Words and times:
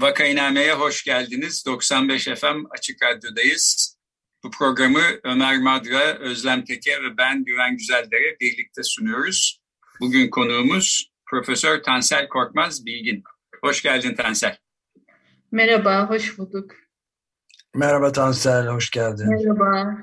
Vakainame'ye 0.00 0.72
hoş 0.72 1.04
geldiniz. 1.04 1.66
95 1.66 2.24
FM 2.24 2.64
Açık 2.70 3.02
Radyo'dayız. 3.02 3.96
Bu 4.44 4.50
programı 4.50 5.02
Ömer 5.24 5.58
Madra, 5.58 6.18
Özlem 6.18 6.64
Teke 6.64 6.90
ve 7.02 7.16
ben 7.18 7.44
Güven 7.44 7.76
Güzeldere 7.76 8.36
birlikte 8.40 8.82
sunuyoruz. 8.82 9.60
Bugün 10.00 10.30
konuğumuz 10.30 11.12
Profesör 11.30 11.82
Tansel 11.82 12.28
Korkmaz 12.28 12.86
Bilgin. 12.86 13.22
Hoş 13.64 13.82
geldin 13.82 14.14
Tansel. 14.14 14.56
Merhaba, 15.52 16.10
hoş 16.10 16.38
bulduk. 16.38 16.74
Merhaba 17.74 18.12
Tansel, 18.12 18.66
hoş 18.66 18.90
geldin. 18.90 19.28
Merhaba. 19.28 19.96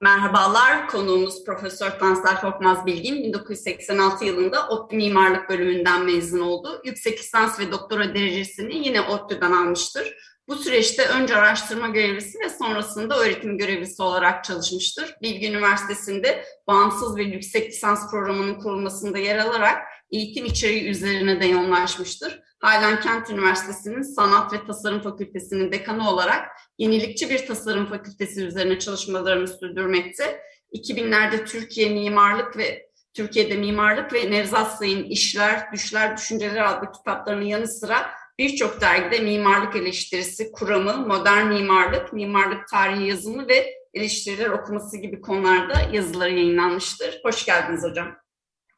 Merhabalar, 0.00 0.88
konuğumuz 0.88 1.44
Profesör 1.44 1.90
Tansel 1.90 2.40
Korkmaz 2.40 2.86
Bilgin 2.86 3.24
1986 3.24 4.24
yılında 4.24 4.68
ODTÜ 4.68 4.96
Mimarlık 4.96 5.48
Bölümünden 5.48 6.04
mezun 6.04 6.40
oldu. 6.40 6.80
Yüksek 6.84 7.18
lisans 7.18 7.60
ve 7.60 7.72
doktora 7.72 8.14
derecesini 8.14 8.86
yine 8.86 9.00
ODTÜ'den 9.00 9.52
almıştır. 9.52 10.16
Bu 10.48 10.56
süreçte 10.56 11.06
önce 11.08 11.36
araştırma 11.36 11.88
görevlisi 11.88 12.38
ve 12.40 12.48
sonrasında 12.48 13.18
öğretim 13.18 13.58
görevlisi 13.58 14.02
olarak 14.02 14.44
çalışmıştır. 14.44 15.14
Bilgi 15.22 15.48
Üniversitesi'nde 15.50 16.44
bağımsız 16.66 17.16
ve 17.16 17.22
yüksek 17.22 17.68
lisans 17.68 18.10
programının 18.10 18.54
kurulmasında 18.54 19.18
yer 19.18 19.38
alarak 19.38 19.78
eğitim 20.10 20.44
içeriği 20.44 20.88
üzerine 20.88 21.40
de 21.40 21.46
yoğunlaşmıştır. 21.46 22.40
Halen 22.58 23.00
Kent 23.00 23.30
Üniversitesi'nin 23.30 24.02
Sanat 24.02 24.52
ve 24.52 24.66
Tasarım 24.66 25.00
Fakültesi'nin 25.00 25.72
dekanı 25.72 26.10
olarak 26.10 26.48
yenilikçi 26.78 27.30
bir 27.30 27.46
tasarım 27.46 27.86
fakültesi 27.86 28.44
üzerine 28.44 28.78
çalışmalarını 28.78 29.48
sürdürmekte. 29.48 30.40
2000'lerde 30.74 31.44
Türkiye 31.44 31.88
Mimarlık 31.88 32.56
ve 32.56 32.86
Türkiye'de 33.14 33.56
Mimarlık 33.56 34.12
ve 34.12 34.30
Nevzat 34.30 34.78
Sayın 34.78 35.04
İşler, 35.04 35.72
Düşler, 35.72 36.16
Düşünceler 36.16 36.64
adlı 36.64 36.92
kitaplarının 36.92 37.44
yanı 37.44 37.68
sıra 37.68 38.10
birçok 38.38 38.80
dergide 38.80 39.22
mimarlık 39.22 39.76
eleştirisi, 39.76 40.52
kuramı, 40.52 41.06
modern 41.06 41.46
mimarlık, 41.46 42.12
mimarlık 42.12 42.68
tarihi 42.68 43.08
yazımı 43.08 43.48
ve 43.48 43.74
eleştiriler 43.94 44.50
okuması 44.50 44.96
gibi 44.96 45.20
konularda 45.20 45.74
yazıları 45.92 46.30
yayınlanmıştır. 46.30 47.20
Hoş 47.24 47.46
geldiniz 47.46 47.84
hocam. 47.84 48.16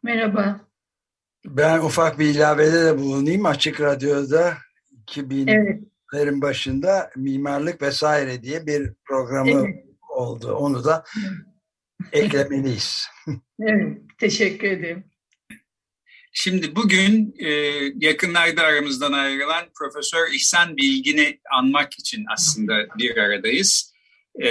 Merhaba. 0.02 0.67
Ben 1.44 1.78
ufak 1.78 2.18
bir 2.18 2.26
ilavede 2.26 2.84
de 2.84 2.98
bulunayım. 2.98 3.46
Açık 3.46 3.80
Radyo'da 3.80 4.58
2000'lerin 5.06 5.88
evet. 6.14 6.42
başında 6.42 7.10
Mimarlık 7.16 7.82
Vesaire 7.82 8.42
diye 8.42 8.66
bir 8.66 8.92
programı 9.04 9.50
evet. 9.50 9.84
oldu. 10.08 10.52
Onu 10.52 10.84
da 10.84 11.04
eklemeliyiz. 12.12 13.06
Evet, 13.60 13.98
teşekkür 14.18 14.68
ederim. 14.68 15.04
Şimdi 16.32 16.76
bugün 16.76 17.34
e, 17.38 17.48
yakınlarda 18.00 18.62
aramızdan 18.62 19.12
ayrılan 19.12 19.64
Profesör 19.78 20.32
İhsan 20.32 20.76
Bilgin'i 20.76 21.40
anmak 21.52 21.94
için 21.98 22.24
aslında 22.32 22.86
bir 22.98 23.16
aradayız. 23.16 23.94
E, 24.42 24.48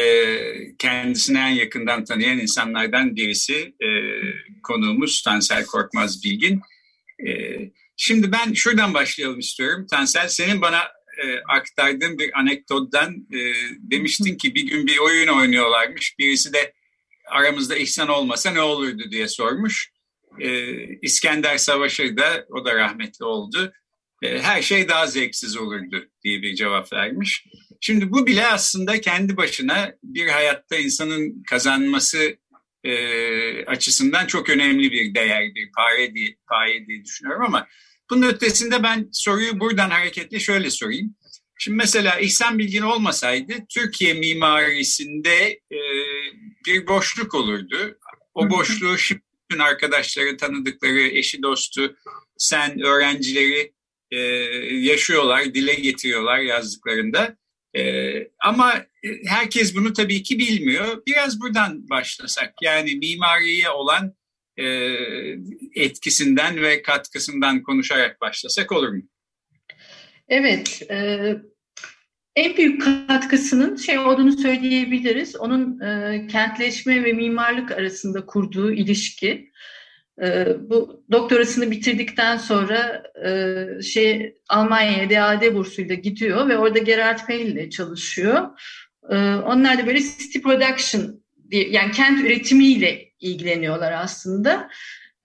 kendisini 0.78 1.38
en 1.38 1.48
yakından 1.48 2.04
tanıyan 2.04 2.40
insanlardan 2.40 3.16
birisi 3.16 3.74
e, 3.80 3.90
konuğumuz 4.64 5.22
Tansel 5.22 5.66
Korkmaz 5.66 6.24
Bilgin. 6.24 6.62
E, 7.28 7.32
şimdi 7.98 8.32
ben 8.32 8.54
şuradan 8.54 8.94
başlayalım 8.94 9.40
istiyorum. 9.40 9.88
Tansel 9.92 10.28
senin 10.28 10.62
bana 10.62 10.80
e, 11.24 11.40
aktardığın 11.48 12.20
bir 12.20 12.40
anekdottan 12.40 13.28
e, 13.34 13.40
demiştin 13.80 14.38
ki 14.38 14.56
bir 14.56 14.68
gün 14.68 14.88
bir 14.88 14.98
oyun 14.98 15.28
oynuyorlarmış. 15.28 16.20
Birisi 16.20 16.54
de 16.54 16.74
aramızda 17.28 17.76
İhsan 17.76 18.08
olmasa 18.08 18.52
ne 18.52 18.62
olurdu 18.62 19.04
diye 19.12 19.28
sormuş. 19.28 19.92
E, 20.40 20.74
İskender 21.02 21.58
Savaşı 21.58 22.18
da 22.18 22.46
o 22.50 22.66
da 22.66 22.76
rahmetli 22.76 23.26
oldu. 23.26 23.74
E, 24.24 24.40
her 24.40 24.62
şey 24.62 24.90
daha 24.90 25.08
zevksiz 25.08 25.58
olurdu 25.58 26.06
diye 26.24 26.42
bir 26.42 26.56
cevap 26.56 26.94
vermiş. 26.94 27.46
Şimdi 27.82 28.12
bu 28.12 28.28
bile 28.28 28.48
aslında 28.48 29.02
kendi 29.02 29.38
başına 29.38 29.94
bir 30.04 30.28
hayatta 30.28 30.76
insanın 30.76 31.44
kazanması 31.44 32.38
e, 32.84 33.66
açısından 33.66 34.28
çok 34.28 34.50
önemli 34.50 34.92
bir 34.92 35.16
değer, 35.16 35.56
bir 35.56 35.72
paye 35.72 36.14
diye, 36.14 36.36
paye 36.48 36.88
diye 36.88 37.04
düşünüyorum 37.04 37.44
ama 37.46 37.68
bunun 38.10 38.28
ötesinde 38.28 38.84
ben 38.84 39.10
soruyu 39.12 39.60
buradan 39.60 39.90
hareketle 39.90 40.40
şöyle 40.40 40.70
sorayım. 40.70 41.16
Şimdi 41.60 41.78
mesela 41.78 42.20
İhsan 42.20 42.60
Bilgin 42.60 42.82
olmasaydı 42.82 43.54
Türkiye 43.70 44.14
mimarisinde 44.14 45.60
e, 45.72 45.80
bir 46.66 46.88
boşluk 46.88 47.34
olurdu. 47.34 47.98
O 48.34 48.50
boşluğu 48.50 48.98
şimdi 48.98 49.22
arkadaşları, 49.60 50.38
tanıdıkları, 50.38 51.02
eşi, 51.02 51.44
dostu, 51.44 51.96
sen, 52.38 52.80
öğrencileri 52.82 53.74
e, 54.12 54.18
yaşıyorlar, 54.76 55.54
dile 55.54 55.74
getiriyorlar 55.74 56.40
yazdıklarında. 56.40 57.38
Ee, 57.76 58.28
ama 58.40 58.74
e, 59.04 59.10
herkes 59.26 59.76
bunu 59.76 59.94
tabii 59.94 60.24
ki 60.24 60.40
bilmiyor. 60.40 61.02
Biraz 61.08 61.42
buradan 61.42 61.90
başlasak. 61.90 62.54
Yani 62.62 62.96
mimariye 62.96 63.70
olan 63.70 64.14
e, 64.58 64.66
etkisinden 65.76 66.62
ve 66.62 66.82
katkısından 66.82 67.64
konuşarak 67.64 68.22
başlasak 68.22 68.72
olur 68.72 68.90
mu? 68.90 69.02
Evet. 70.30 70.82
E, 70.92 70.98
en 72.36 72.58
büyük 72.58 72.82
katkısının 73.08 73.76
şey 73.76 74.00
olduğunu 74.00 74.32
söyleyebiliriz. 74.32 75.36
Onun 75.36 75.80
e, 75.80 76.28
kentleşme 76.28 77.04
ve 77.04 77.14
mimarlık 77.14 77.72
arasında 77.72 78.26
kurduğu 78.26 78.72
ilişki. 78.72 79.52
Ee, 80.24 80.48
bu 80.70 81.04
doktorasını 81.12 81.72
bitirdikten 81.72 82.38
sonra 82.38 83.04
e, 83.26 83.82
şey 83.82 84.36
Almanya'ya 84.50 85.10
DAD 85.10 85.54
bursuyla 85.56 85.96
gidiyor 85.96 86.50
ve 86.50 86.58
orada 86.58 86.80
Gerard 86.80 87.20
Feil 87.20 87.48
ile 87.48 87.70
çalışıyor. 87.70 88.48
Ee, 89.10 89.16
onlar 89.36 89.78
da 89.78 89.88
böyle 89.88 90.00
city 90.00 90.40
production 90.40 91.22
diye, 91.52 91.70
yani 91.70 91.92
kent 91.92 92.26
üretimiyle 92.26 93.12
ilgileniyorlar 93.20 93.92
aslında. 93.92 94.70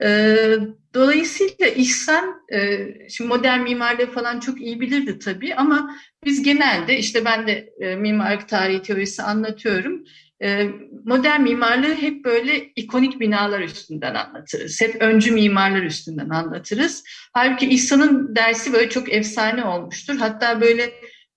Ee, 0.02 0.56
dolayısıyla 0.94 1.66
İhsan, 1.66 2.42
e, 2.52 2.88
şimdi 3.08 3.28
modern 3.28 3.60
mimarlığı 3.60 4.06
falan 4.06 4.40
çok 4.40 4.60
iyi 4.60 4.80
bilirdi 4.80 5.18
tabii 5.18 5.54
ama 5.54 5.96
biz 6.24 6.42
genelde 6.42 6.98
işte 6.98 7.24
ben 7.24 7.46
de 7.46 7.72
e, 7.80 7.96
mimarlık 7.96 8.48
tarihi 8.48 8.82
teorisi 8.82 9.22
anlatıyorum. 9.22 10.04
Ee, 10.42 10.70
modern 11.04 11.40
mimarlığı 11.40 11.94
hep 11.94 12.24
böyle 12.24 12.64
ikonik 12.76 13.20
binalar 13.20 13.60
üstünden 13.60 14.14
anlatırız. 14.14 14.80
Hep 14.80 15.02
öncü 15.02 15.32
mimarlar 15.32 15.82
üstünden 15.82 16.28
anlatırız. 16.28 17.04
Halbuki 17.32 17.66
İhsan'ın 17.66 18.36
dersi 18.36 18.72
böyle 18.72 18.88
çok 18.88 19.12
efsane 19.12 19.64
olmuştur. 19.64 20.16
Hatta 20.16 20.60
böyle 20.60 20.92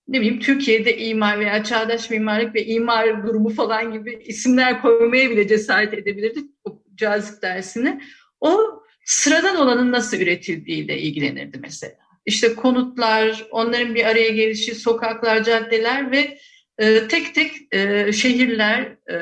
ne 0.08 0.20
bileyim 0.20 0.40
Türkiye'de 0.40 0.98
imar 0.98 1.40
veya 1.40 1.64
çağdaş 1.64 2.10
mimarlık 2.10 2.54
ve 2.54 2.66
imar 2.66 3.26
durumu 3.26 3.48
falan 3.48 3.92
gibi 3.92 4.22
isimler 4.24 4.82
koymaya 4.82 5.30
bile 5.30 5.48
cesaret 5.48 5.94
edebilirdi 5.94 6.40
o 6.64 6.82
cazip 6.94 7.42
dersini. 7.42 8.00
O 8.40 8.82
sıradan 9.04 9.56
olanın 9.56 9.92
nasıl 9.92 10.16
üretildiğiyle 10.16 10.98
ilgilenirdi 10.98 11.58
mesela. 11.58 11.94
İşte 12.26 12.54
konutlar, 12.54 13.44
onların 13.50 13.94
bir 13.94 14.04
araya 14.04 14.28
gelişi, 14.28 14.74
sokaklar, 14.74 15.44
caddeler 15.44 16.10
ve 16.10 16.38
e, 16.78 17.08
tek 17.08 17.34
tek 17.34 17.52
e, 17.72 18.12
şehirler, 18.12 18.80
e, 19.10 19.14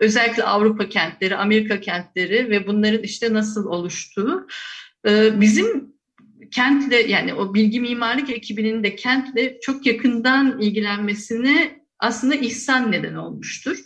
özellikle 0.00 0.44
Avrupa 0.44 0.88
kentleri, 0.88 1.36
Amerika 1.36 1.80
kentleri 1.80 2.50
ve 2.50 2.66
bunların 2.66 3.02
işte 3.02 3.32
nasıl 3.32 3.66
oluştuğu 3.66 4.46
e, 5.08 5.40
bizim 5.40 5.94
kentle 6.50 6.96
yani 6.96 7.34
o 7.34 7.54
bilgi 7.54 7.80
mimarlık 7.80 8.30
ekibinin 8.30 8.84
de 8.84 8.96
kentle 8.96 9.60
çok 9.60 9.86
yakından 9.86 10.60
ilgilenmesine 10.60 11.80
aslında 11.98 12.34
ihsan 12.34 12.92
neden 12.92 13.14
olmuştur. 13.14 13.78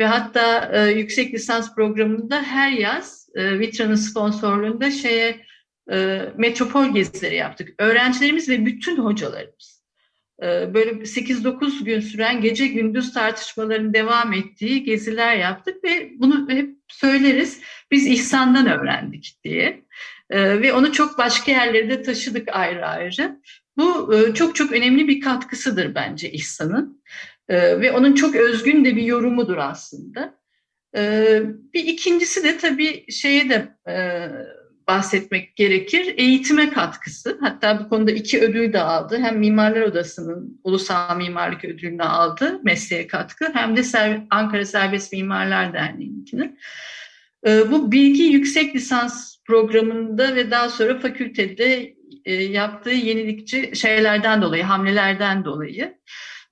Ve 0.00 0.06
hatta 0.06 0.70
e, 0.72 0.90
yüksek 0.90 1.34
lisans 1.34 1.74
programında 1.74 2.42
her 2.42 2.72
yaz 2.72 3.28
e, 3.34 3.58
Vitra'nın 3.58 3.94
sponsorluğunda 3.94 4.90
şeye 4.90 5.46
e, 5.92 6.22
metropol 6.36 6.94
gezileri 6.94 7.36
yaptık. 7.36 7.74
Öğrencilerimiz 7.78 8.48
ve 8.48 8.66
bütün 8.66 8.96
hocalarımız 8.96 9.77
böyle 10.42 10.90
8-9 10.90 11.84
gün 11.84 12.00
süren 12.00 12.40
gece 12.40 12.66
gündüz 12.66 13.12
tartışmaların 13.12 13.94
devam 13.94 14.32
ettiği 14.32 14.84
geziler 14.84 15.36
yaptık 15.36 15.84
ve 15.84 16.12
bunu 16.16 16.48
hep 16.50 16.70
söyleriz. 16.88 17.60
Biz 17.90 18.06
İhsan'dan 18.06 18.66
öğrendik 18.66 19.38
diye. 19.44 19.84
E, 20.30 20.62
ve 20.62 20.72
onu 20.72 20.92
çok 20.92 21.18
başka 21.18 21.52
yerlere 21.52 21.90
de 21.90 22.02
taşıdık 22.02 22.48
ayrı 22.52 22.86
ayrı. 22.86 23.40
Bu 23.76 24.14
e, 24.14 24.34
çok 24.34 24.56
çok 24.56 24.72
önemli 24.72 25.08
bir 25.08 25.20
katkısıdır 25.20 25.94
bence 25.94 26.32
İhsan'ın. 26.32 27.02
Ve 27.50 27.92
onun 27.92 28.14
çok 28.14 28.36
özgün 28.36 28.84
de 28.84 28.96
bir 28.96 29.02
yorumudur 29.02 29.56
aslında. 29.56 30.38
Bir 31.74 31.84
ikincisi 31.84 32.44
de 32.44 32.58
tabii 32.58 33.12
şeye 33.12 33.48
de 33.48 33.68
bahsetmek 34.88 35.56
gerekir. 35.56 36.14
Eğitime 36.16 36.70
katkısı. 36.70 37.38
Hatta 37.40 37.80
bu 37.80 37.88
konuda 37.88 38.10
iki 38.10 38.40
ödül 38.40 38.72
de 38.72 38.80
aldı. 38.80 39.18
Hem 39.18 39.38
Mimarlar 39.38 39.82
Odası'nın 39.82 40.60
Ulusal 40.64 41.16
Mimarlık 41.16 41.64
Ödülünü 41.64 42.02
aldı 42.02 42.60
mesleğe 42.62 43.06
katkı. 43.06 43.50
Hem 43.54 43.76
de 43.76 43.82
Ankara 44.30 44.64
Serbest 44.64 45.12
Mimarlar 45.12 45.72
Derneği'ninkini. 45.72 46.56
Ee, 47.46 47.70
bu 47.70 47.92
bilgi 47.92 48.22
yüksek 48.22 48.74
lisans 48.74 49.36
programında 49.46 50.34
ve 50.34 50.50
daha 50.50 50.68
sonra 50.68 50.98
fakültede 50.98 51.94
e, 52.24 52.34
yaptığı 52.34 52.90
yenilikçi 52.90 53.70
şeylerden 53.74 54.42
dolayı, 54.42 54.62
hamlelerden 54.62 55.44
dolayı. 55.44 55.98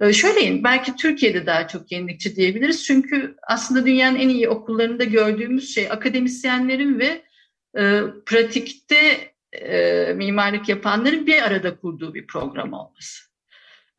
Ee, 0.01 0.13
Şöyle 0.13 0.65
belki 0.65 0.97
Türkiye'de 0.97 1.47
daha 1.47 1.69
çok 1.69 1.93
yenilikçi 1.93 2.37
diyebiliriz. 2.37 2.85
Çünkü 2.85 3.37
aslında 3.49 3.87
dünyanın 3.87 4.17
en 4.17 4.29
iyi 4.29 4.49
okullarında 4.49 5.05
gördüğümüz 5.05 5.75
şey 5.75 5.91
akademisyenlerin 5.91 6.99
ve 6.99 7.26
e, 7.79 8.03
pratikte 8.27 9.33
e, 9.53 10.13
mimarlık 10.17 10.69
yapanların 10.69 11.27
bir 11.27 11.43
arada 11.43 11.77
kurduğu 11.77 12.15
bir 12.15 12.27
program 12.27 12.73
olması. 12.73 13.27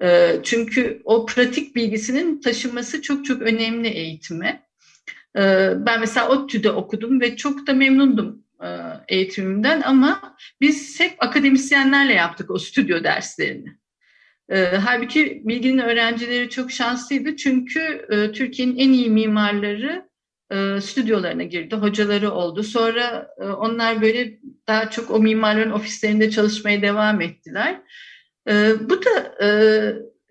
E, 0.01 0.39
çünkü 0.43 1.01
o 1.03 1.25
pratik 1.25 1.75
bilgisinin 1.75 2.41
taşınması 2.41 3.01
çok 3.01 3.25
çok 3.25 3.41
önemli 3.41 3.87
eğitime. 3.87 4.67
E, 5.37 5.73
ben 5.77 5.99
mesela 5.99 6.29
ODTÜ'de 6.29 6.71
okudum 6.71 7.21
ve 7.21 7.35
çok 7.35 7.67
da 7.67 7.73
memnundum 7.73 8.43
e, 8.63 8.67
eğitimimden 9.07 9.81
ama 9.81 10.37
biz 10.61 10.99
hep 10.99 11.15
akademisyenlerle 11.19 12.13
yaptık 12.13 12.51
o 12.51 12.59
stüdyo 12.59 13.03
derslerini. 13.03 13.77
Halbuki 14.85 15.41
bilginin 15.45 15.77
öğrencileri 15.77 16.49
çok 16.49 16.71
şanslıydı 16.71 17.35
çünkü 17.35 18.05
e, 18.09 18.31
Türkiye'nin 18.31 18.77
en 18.77 18.91
iyi 18.91 19.09
mimarları 19.09 20.06
e, 20.51 20.81
stüdyolarına 20.81 21.44
girdi, 21.44 21.75
hocaları 21.75 22.31
oldu. 22.31 22.63
Sonra 22.63 23.27
e, 23.41 23.44
onlar 23.44 24.01
böyle 24.01 24.39
daha 24.67 24.89
çok 24.89 25.11
o 25.11 25.19
mimarların 25.19 25.71
ofislerinde 25.71 26.29
çalışmaya 26.29 26.81
devam 26.81 27.21
ettiler. 27.21 27.81
E, 28.49 28.73
bu 28.89 29.05
da 29.05 29.38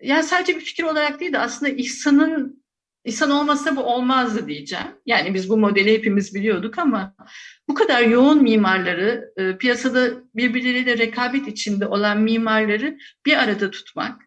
yani 0.01 0.23
sadece 0.23 0.55
bir 0.55 0.61
fikir 0.61 0.83
olarak 0.83 1.19
değil 1.19 1.33
de 1.33 1.39
aslında 1.39 1.71
İhsan'ın 1.71 2.63
İhsan 3.05 3.31
olmasa 3.31 3.75
bu 3.75 3.83
olmazdı 3.83 4.47
diyeceğim. 4.47 4.87
Yani 5.05 5.33
biz 5.33 5.49
bu 5.49 5.57
modeli 5.57 5.93
hepimiz 5.93 6.35
biliyorduk 6.35 6.79
ama 6.79 7.15
bu 7.67 7.73
kadar 7.73 8.01
yoğun 8.01 8.43
mimarları, 8.43 9.33
piyasada 9.59 10.09
birbirleriyle 10.35 10.97
rekabet 10.97 11.47
içinde 11.47 11.87
olan 11.87 12.21
mimarları 12.21 12.97
bir 13.25 13.43
arada 13.43 13.71
tutmak, 13.71 14.21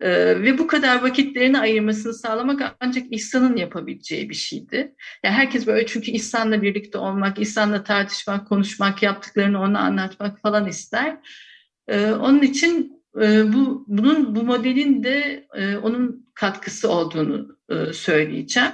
ee, 0.00 0.42
ve 0.42 0.58
bu 0.58 0.66
kadar 0.66 1.02
vakitlerini 1.02 1.58
ayırmasını 1.58 2.14
sağlamak 2.14 2.76
ancak 2.80 3.04
İhsan'ın 3.10 3.56
yapabileceği 3.56 4.30
bir 4.30 4.34
şeydi. 4.34 4.94
Yani 5.24 5.34
herkes 5.34 5.66
böyle 5.66 5.86
çünkü 5.86 6.10
İhsan'la 6.10 6.62
birlikte 6.62 6.98
olmak, 6.98 7.38
İhsan'la 7.38 7.84
tartışmak, 7.84 8.48
konuşmak, 8.48 9.02
yaptıklarını 9.02 9.60
ona 9.60 9.80
anlatmak 9.80 10.40
falan 10.40 10.68
ister. 10.68 11.16
Ee, 11.88 12.10
onun 12.10 12.42
için 12.42 13.02
e, 13.20 13.52
bu 13.52 13.84
bunun 13.88 14.34
bu 14.34 14.42
modelin 14.42 15.02
de 15.02 15.46
e, 15.54 15.76
onun 15.76 16.30
katkısı 16.34 16.90
olduğunu 16.90 17.58
e, 17.70 17.92
söyleyeceğim. 17.92 18.72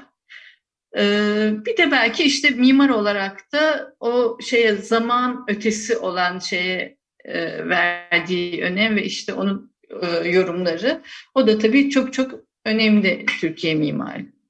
Ee, 0.97 1.53
bir 1.67 1.77
de 1.77 1.91
belki 1.91 2.23
işte 2.25 2.51
mimar 2.51 2.89
olarak 2.89 3.53
da 3.53 3.95
o 4.01 4.39
şeye 4.41 4.77
zaman 4.77 5.45
ötesi 5.49 5.97
olan 5.97 6.39
şeye 6.39 6.99
e, 7.25 7.69
verdiği 7.69 8.63
önem 8.63 8.97
ve 8.97 9.05
işte 9.05 9.35
onun 9.35 9.70
e, 10.03 10.29
yorumları. 10.29 11.03
O 11.35 11.47
da 11.47 11.59
tabii 11.59 11.91
çok 11.91 12.13
çok 12.13 12.35
önemli 12.65 13.27
Türkiye 13.41 13.75
mimarlığı. 13.75 14.41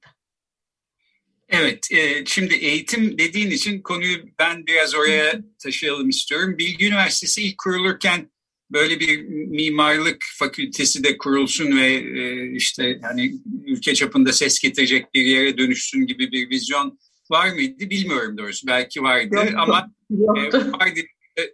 Evet, 1.49 1.91
e, 1.91 2.25
şimdi 2.25 2.53
eğitim 2.53 3.17
dediğin 3.17 3.51
için 3.51 3.81
konuyu 3.81 4.17
ben 4.39 4.67
biraz 4.67 4.95
oraya 4.95 5.41
taşıyalım 5.63 6.09
istiyorum. 6.09 6.57
Bilgi 6.57 6.87
Üniversitesi 6.87 7.41
ilk 7.41 7.57
kurulurken 7.57 8.31
böyle 8.71 8.99
bir 8.99 9.21
mimarlık 9.27 10.25
fakültesi 10.39 11.03
de 11.03 11.17
kurulsun 11.17 11.77
ve 11.77 11.93
e, 11.93 12.51
işte 12.55 12.99
yani 13.03 13.33
ülke 13.65 13.93
çapında 13.93 14.33
ses 14.33 14.59
getirecek 14.59 15.13
bir 15.13 15.25
yere 15.25 15.57
dönüşsün 15.57 16.05
gibi 16.05 16.31
bir 16.31 16.49
vizyon 16.49 16.99
var 17.31 17.49
mıydı 17.53 17.89
bilmiyorum 17.89 18.37
doğrusu. 18.37 18.67
Belki 18.67 19.03
vardı 19.03 19.35
Yoktu. 19.35 19.55
ama 19.57 19.91
Yoktu. 20.09 20.67
E, 20.67 20.71
vardı, 20.71 20.99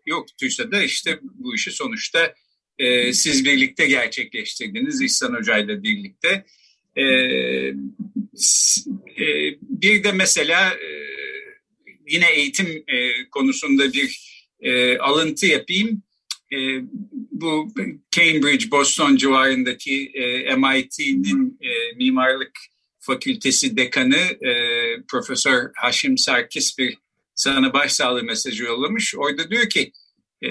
yoktuysa 0.06 0.72
da 0.72 0.84
işte 0.84 1.20
bu 1.22 1.56
işi 1.56 1.72
sonuçta 1.72 2.34
e, 2.80 3.14
siz 3.14 3.46
birlikte 3.46 3.88
gerçekleştirdiniz 3.88 5.02
İhsan 5.02 5.34
Hoca 5.34 5.58
ile 5.58 5.84
birlikte. 5.84 6.46
E, 6.96 7.04
e, 9.18 9.26
bir 9.62 10.04
de 10.04 10.12
mesela 10.12 10.70
e, 10.74 10.90
yine 12.08 12.32
eğitim 12.32 12.84
e, 12.88 13.30
konusunda 13.30 13.94
bir 13.94 14.28
e, 14.60 14.98
alıntı 14.98 15.46
yapayım. 15.46 16.04
E, 16.54 16.58
bu 17.32 17.74
Cambridge, 18.12 18.72
Boston 18.72 19.16
civarındaki 19.16 20.12
e, 20.14 20.56
MIT'nin 20.56 21.60
e, 21.62 21.96
mimarlık 21.96 22.60
fakültesi 23.00 23.78
dekanı 23.78 24.18
e, 24.18 24.54
Profesör 25.08 25.72
Haşim 25.76 26.18
Sarkis 26.18 26.78
bir 26.78 26.98
sana 27.36 27.74
başsağlığı 27.74 28.24
mesajı 28.24 28.64
yollamış. 28.64 29.16
Orada 29.16 29.50
diyor 29.50 29.70
ki 29.70 29.92
e, 30.42 30.50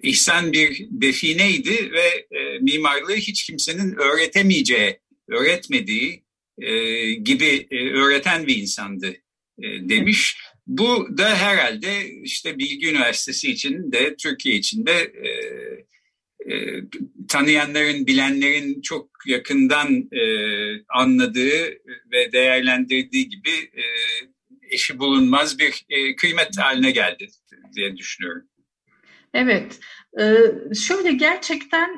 İhsan 0.00 0.52
bir 0.52 0.86
defineydi 0.90 1.92
ve 1.92 2.36
e, 2.38 2.58
mimarlığı 2.58 3.16
hiç 3.16 3.46
kimsenin 3.46 3.94
öğretemeyeceği, 3.94 4.98
öğretmediği 5.28 6.24
e, 6.58 7.10
gibi 7.14 7.66
e, 7.70 7.90
öğreten 7.90 8.46
bir 8.46 8.56
insandı 8.56 9.16
e, 9.58 9.88
demiş. 9.88 10.36
Bu 10.66 11.18
da 11.18 11.36
herhalde 11.36 12.10
işte 12.22 12.58
Bilgi 12.58 12.88
Üniversitesi 12.88 13.50
için 13.50 13.92
de 13.92 14.16
Türkiye 14.16 14.56
için 14.56 14.86
de 14.86 14.92
e, 14.92 15.28
e, 16.52 16.82
tanıyanların, 17.28 18.06
bilenlerin 18.06 18.80
çok 18.80 19.10
yakından 19.26 20.08
e, 20.12 20.22
anladığı 20.88 21.64
ve 22.12 22.32
değerlendirdiği 22.32 23.28
gibi 23.28 23.50
e, 23.50 23.84
eşi 24.70 24.98
bulunmaz 24.98 25.58
bir 25.58 25.84
e, 25.88 26.16
kıymet 26.16 26.58
haline 26.58 26.90
geldi 26.90 27.28
diye 27.76 27.96
düşünüyorum. 27.96 28.48
Evet, 29.34 29.80
şöyle 30.74 31.12
gerçekten 31.12 31.90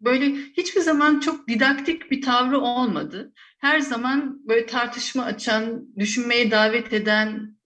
böyle 0.00 0.34
hiçbir 0.56 0.80
zaman 0.80 1.20
çok 1.20 1.48
didaktik 1.48 2.10
bir 2.10 2.22
tavrı 2.22 2.60
olmadı. 2.60 3.32
Her 3.58 3.80
zaman 3.80 4.40
böyle 4.48 4.66
tartışma 4.66 5.24
açan, 5.24 5.86
düşünmeye 5.98 6.50
davet 6.50 6.92
eden 6.92 7.56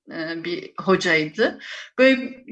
bir 0.45 0.73
hocaydı. 0.81 1.59
Böyle 1.99 2.45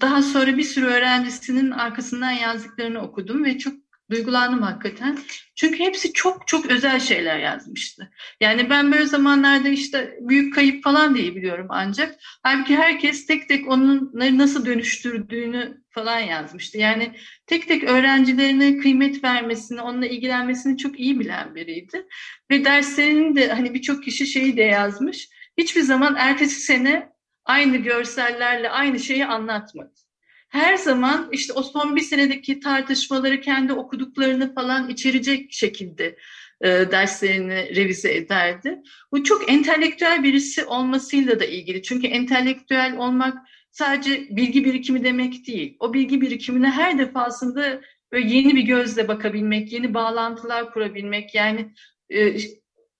daha 0.00 0.22
sonra 0.22 0.56
bir 0.56 0.62
sürü 0.62 0.86
öğrencisinin 0.86 1.70
arkasından 1.70 2.30
yazdıklarını 2.30 3.00
okudum 3.00 3.44
ve 3.44 3.58
çok 3.58 3.74
duygulandım 4.10 4.62
hakikaten. 4.62 5.18
Çünkü 5.54 5.78
hepsi 5.78 6.12
çok 6.12 6.48
çok 6.48 6.66
özel 6.66 7.00
şeyler 7.00 7.38
yazmıştı. 7.38 8.10
Yani 8.40 8.70
ben 8.70 8.92
böyle 8.92 9.06
zamanlarda 9.06 9.68
işte 9.68 10.18
büyük 10.20 10.54
kayıp 10.54 10.84
falan 10.84 11.14
diye 11.14 11.36
biliyorum 11.36 11.66
ancak. 11.70 12.14
Halbuki 12.42 12.76
herkes 12.76 13.26
tek 13.26 13.48
tek 13.48 13.68
onları 13.68 14.38
nasıl 14.38 14.66
dönüştürdüğünü 14.66 15.82
falan 15.90 16.18
yazmıştı. 16.18 16.78
Yani 16.78 17.12
tek 17.46 17.68
tek 17.68 17.84
öğrencilerine 17.84 18.78
kıymet 18.78 19.24
vermesini, 19.24 19.80
onunla 19.80 20.06
ilgilenmesini 20.06 20.78
çok 20.78 21.00
iyi 21.00 21.20
bilen 21.20 21.54
biriydi. 21.54 22.06
Ve 22.50 22.64
derslerinin 22.64 23.36
de 23.36 23.52
hani 23.52 23.74
birçok 23.74 24.04
kişi 24.04 24.26
şeyi 24.26 24.56
de 24.56 24.62
yazmış. 24.62 25.28
Hiçbir 25.58 25.82
zaman 25.82 26.14
ertesi 26.18 26.60
sene 26.60 27.08
aynı 27.44 27.76
görsellerle 27.76 28.70
aynı 28.70 28.98
şeyi 29.00 29.26
anlatmadı 29.26 30.07
her 30.48 30.76
zaman 30.76 31.28
işte 31.32 31.52
o 31.52 31.62
son 31.62 31.96
bir 31.96 32.00
senedeki 32.00 32.60
tartışmaları 32.60 33.40
kendi 33.40 33.72
okuduklarını 33.72 34.54
falan 34.54 34.88
içerecek 34.88 35.52
şekilde 35.52 36.16
e, 36.60 36.68
derslerini 36.68 37.76
revize 37.76 38.14
ederdi. 38.14 38.78
Bu 39.12 39.24
çok 39.24 39.50
entelektüel 39.50 40.22
birisi 40.22 40.64
olmasıyla 40.64 41.40
da 41.40 41.44
ilgili. 41.44 41.82
Çünkü 41.82 42.06
entelektüel 42.06 42.96
olmak 42.96 43.38
sadece 43.70 44.26
bilgi 44.30 44.64
birikimi 44.64 45.04
demek 45.04 45.46
değil. 45.46 45.76
O 45.80 45.94
bilgi 45.94 46.20
birikimine 46.20 46.70
her 46.70 46.98
defasında 46.98 47.80
böyle 48.12 48.28
yeni 48.28 48.56
bir 48.56 48.62
gözle 48.62 49.08
bakabilmek, 49.08 49.72
yeni 49.72 49.94
bağlantılar 49.94 50.72
kurabilmek 50.72 51.34
yani 51.34 51.74
e, 52.14 52.36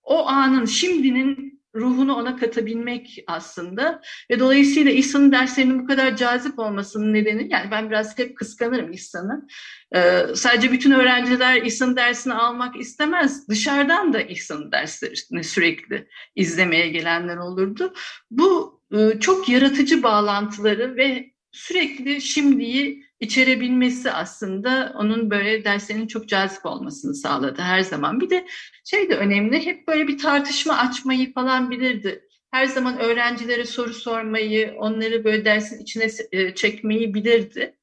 o 0.03 0.27
anın, 0.27 0.65
şimdinin 0.65 1.58
ruhunu 1.75 2.15
ona 2.15 2.35
katabilmek 2.35 3.23
aslında. 3.27 4.01
Ve 4.31 4.39
dolayısıyla 4.39 4.91
İhsan'ın 4.91 5.31
derslerinin 5.31 5.79
bu 5.79 5.87
kadar 5.87 6.15
cazip 6.15 6.59
olmasının 6.59 7.13
nedeni, 7.13 7.47
yani 7.51 7.71
ben 7.71 7.89
biraz 7.89 8.17
hep 8.17 8.37
kıskanırım 8.37 8.91
İhsan'ı. 8.91 9.47
Ee, 9.95 10.21
sadece 10.35 10.71
bütün 10.71 10.91
öğrenciler 10.91 11.61
İhsan'ın 11.61 11.95
dersini 11.95 12.33
almak 12.33 12.79
istemez. 12.79 13.47
Dışarıdan 13.49 14.13
da 14.13 14.21
İhsan'ın 14.21 14.71
derslerini 14.71 15.43
sürekli 15.43 16.07
izlemeye 16.35 16.87
gelenler 16.87 17.37
olurdu. 17.37 17.93
Bu 18.31 18.81
e, 18.97 19.19
çok 19.19 19.49
yaratıcı 19.49 20.03
bağlantıları 20.03 20.95
ve 20.95 21.31
sürekli 21.51 22.21
şimdiyi 22.21 23.08
içerebilmesi 23.19 24.11
aslında 24.11 24.93
onun 24.95 25.31
böyle 25.31 25.63
derslerinin 25.63 26.07
çok 26.07 26.27
cazip 26.27 26.65
olmasını 26.65 27.15
sağladı 27.15 27.61
her 27.61 27.81
zaman. 27.81 28.21
Bir 28.21 28.29
de 28.29 28.45
şey 28.83 29.09
de 29.09 29.15
önemli, 29.15 29.65
hep 29.65 29.87
böyle 29.87 30.07
bir 30.07 30.17
tartışma 30.17 30.77
açmayı 30.77 31.33
falan 31.33 31.71
bilirdi. 31.71 32.25
Her 32.51 32.65
zaman 32.65 32.99
öğrencilere 32.99 33.65
soru 33.65 33.93
sormayı, 33.93 34.73
onları 34.77 35.23
böyle 35.23 35.45
dersin 35.45 35.81
içine 35.83 36.07
e, 36.31 36.55
çekmeyi 36.55 37.13
bilirdi. 37.13 37.75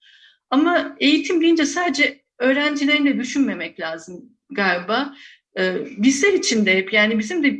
Ama 0.51 0.97
eğitim 1.01 1.41
deyince 1.41 1.67
sadece 1.67 2.23
öğrencilerini 2.39 3.19
düşünmemek 3.19 3.81
lazım 3.81 4.25
galiba. 4.51 5.15
E, 5.59 5.87
bizler 5.97 6.33
için 6.33 6.67
de 6.67 6.77
hep 6.77 6.93
yani 6.93 7.19
bizim 7.19 7.45
de 7.45 7.57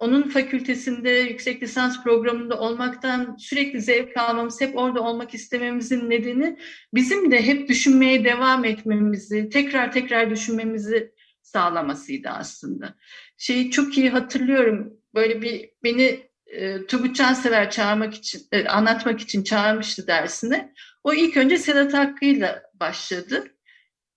onun 0.00 0.28
fakültesinde 0.28 1.10
yüksek 1.10 1.62
lisans 1.62 2.02
programında 2.04 2.60
olmaktan 2.60 3.36
sürekli 3.38 3.80
zevk 3.80 4.16
almamız, 4.16 4.60
hep 4.60 4.76
orada 4.78 5.00
olmak 5.02 5.34
istememizin 5.34 6.10
nedeni 6.10 6.58
bizim 6.94 7.30
de 7.30 7.46
hep 7.46 7.68
düşünmeye 7.68 8.24
devam 8.24 8.64
etmemizi, 8.64 9.48
tekrar 9.48 9.92
tekrar 9.92 10.30
düşünmemizi 10.30 11.12
sağlamasıydı 11.42 12.28
aslında. 12.28 12.94
Şeyi 13.36 13.70
çok 13.70 13.98
iyi 13.98 14.10
hatırlıyorum. 14.10 14.92
Böyle 15.14 15.42
bir 15.42 15.70
beni 15.84 16.30
e, 16.46 16.86
Turgut 16.86 17.16
Cansever 17.16 17.70
çağırmak 17.70 18.14
için, 18.14 18.42
e, 18.52 18.68
anlatmak 18.68 19.20
için 19.20 19.44
çağırmıştı 19.44 20.06
dersine. 20.06 20.72
O 21.04 21.14
ilk 21.14 21.36
önce 21.36 21.58
Sedat 21.58 21.94
Hakkı'yla 21.94 22.62
başladı. 22.74 23.44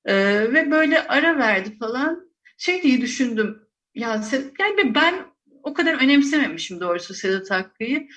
E, 0.06 0.16
ve 0.54 0.72
böyle 0.72 1.08
ara 1.08 1.38
verdi 1.38 1.78
falan. 1.78 2.34
Şey 2.58 2.84
diye 2.84 3.02
düşündüm. 3.02 3.60
Ya 3.96 4.22
yani 4.60 4.96
ben 4.96 5.33
o 5.64 5.74
kadar 5.74 5.94
önemsememişim 6.04 6.80
doğrusu 6.80 7.14
Sedat 7.14 7.52
Hakkı'yı. 7.52 8.08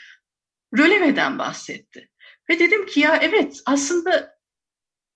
Röleve'den 0.78 1.38
bahsetti. 1.38 2.08
Ve 2.50 2.58
dedim 2.58 2.86
ki 2.86 3.00
ya 3.00 3.16
evet 3.16 3.60
aslında 3.66 4.36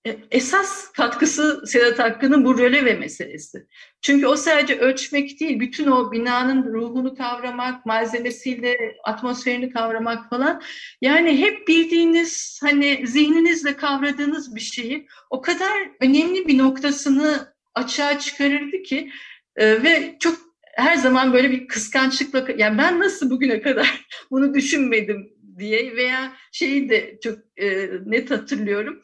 e, 0.07 0.17
esas 0.31 0.91
katkısı 0.91 1.63
Sedat 1.65 1.99
Hakkı'nın 1.99 2.45
bu 2.45 2.57
röleve 2.59 2.93
meselesi. 2.93 3.67
Çünkü 4.01 4.27
o 4.27 4.35
sadece 4.35 4.79
ölçmek 4.79 5.39
değil, 5.39 5.59
bütün 5.59 5.87
o 5.87 6.11
binanın 6.11 6.73
ruhunu 6.73 7.15
kavramak, 7.15 7.85
malzemesiyle 7.85 8.95
atmosferini 9.03 9.69
kavramak 9.69 10.29
falan. 10.29 10.61
Yani 11.01 11.39
hep 11.39 11.67
bildiğiniz, 11.67 12.59
hani 12.61 13.03
zihninizle 13.07 13.75
kavradığınız 13.75 14.55
bir 14.55 14.61
şeyi 14.61 15.07
o 15.29 15.41
kadar 15.41 15.91
önemli 15.99 16.47
bir 16.47 16.57
noktasını 16.57 17.53
açığa 17.75 18.19
çıkarırdı 18.19 18.83
ki 18.83 19.11
e, 19.55 19.83
ve 19.83 20.17
çok 20.19 20.50
her 20.81 20.95
zaman 20.95 21.33
böyle 21.33 21.51
bir 21.51 21.67
kıskançlıkla 21.67 22.47
yani 22.57 22.77
ben 22.77 22.99
nasıl 22.99 23.29
bugüne 23.29 23.61
kadar 23.61 24.05
bunu 24.31 24.53
düşünmedim 24.53 25.33
diye 25.59 25.95
veya 25.95 26.33
şeyi 26.51 26.89
de 26.89 27.19
çok 27.23 27.39
e, 27.57 27.89
net 28.05 28.31
hatırlıyorum. 28.31 29.01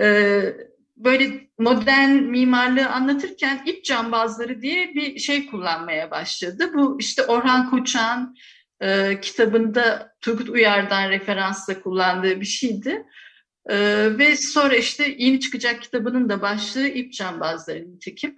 E, 0.00 0.40
böyle 0.96 1.48
modern 1.58 2.10
mimarlığı 2.10 2.88
anlatırken 2.88 3.62
ip 3.66 3.84
cambazları 3.84 4.62
diye 4.62 4.94
bir 4.94 5.18
şey 5.18 5.46
kullanmaya 5.46 6.10
başladı. 6.10 6.70
Bu 6.74 6.96
işte 7.00 7.22
Orhan 7.24 7.70
Koçak'ın 7.70 8.36
e, 8.80 9.20
kitabında 9.20 10.12
Turgut 10.20 10.48
Uyar'dan 10.48 11.10
referansla 11.10 11.80
kullandığı 11.80 12.40
bir 12.40 12.46
şeydi. 12.46 13.02
E, 13.70 13.76
ve 14.18 14.36
sonra 14.36 14.76
işte 14.76 15.14
yeni 15.18 15.40
çıkacak 15.40 15.82
kitabının 15.82 16.28
da 16.28 16.42
başlığı 16.42 16.88
ip 16.88 17.12
cambazları 17.12 17.92
nitekim. 17.92 18.30
Ee, 18.30 18.36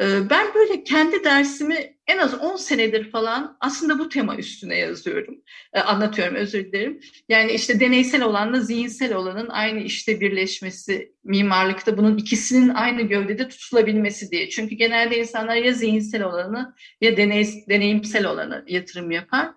ben 0.00 0.54
böyle 0.54 0.84
kendi 0.84 1.24
dersimi 1.24 1.98
en 2.06 2.18
az 2.18 2.34
10 2.34 2.56
senedir 2.56 3.10
falan 3.10 3.56
aslında 3.60 3.98
bu 3.98 4.08
tema 4.08 4.36
üstüne 4.36 4.76
yazıyorum, 4.76 5.42
ee, 5.72 5.80
anlatıyorum 5.80 6.34
özür 6.34 6.64
dilerim. 6.64 7.00
Yani 7.28 7.52
işte 7.52 7.80
deneysel 7.80 8.22
olanla 8.22 8.60
zihinsel 8.60 9.14
olanın 9.14 9.48
aynı 9.48 9.80
işte 9.80 10.20
birleşmesi, 10.20 11.12
mimarlıkta 11.24 11.96
bunun 11.96 12.18
ikisinin 12.18 12.68
aynı 12.68 13.02
gövdede 13.02 13.48
tutulabilmesi 13.48 14.30
diye. 14.30 14.48
Çünkü 14.48 14.74
genelde 14.74 15.18
insanlar 15.18 15.56
ya 15.56 15.72
zihinsel 15.72 16.22
olanı 16.22 16.74
ya 17.00 17.16
deney, 17.16 17.64
deneyimsel 17.68 18.26
olanı 18.26 18.64
yatırım 18.68 19.10
yapar. 19.10 19.48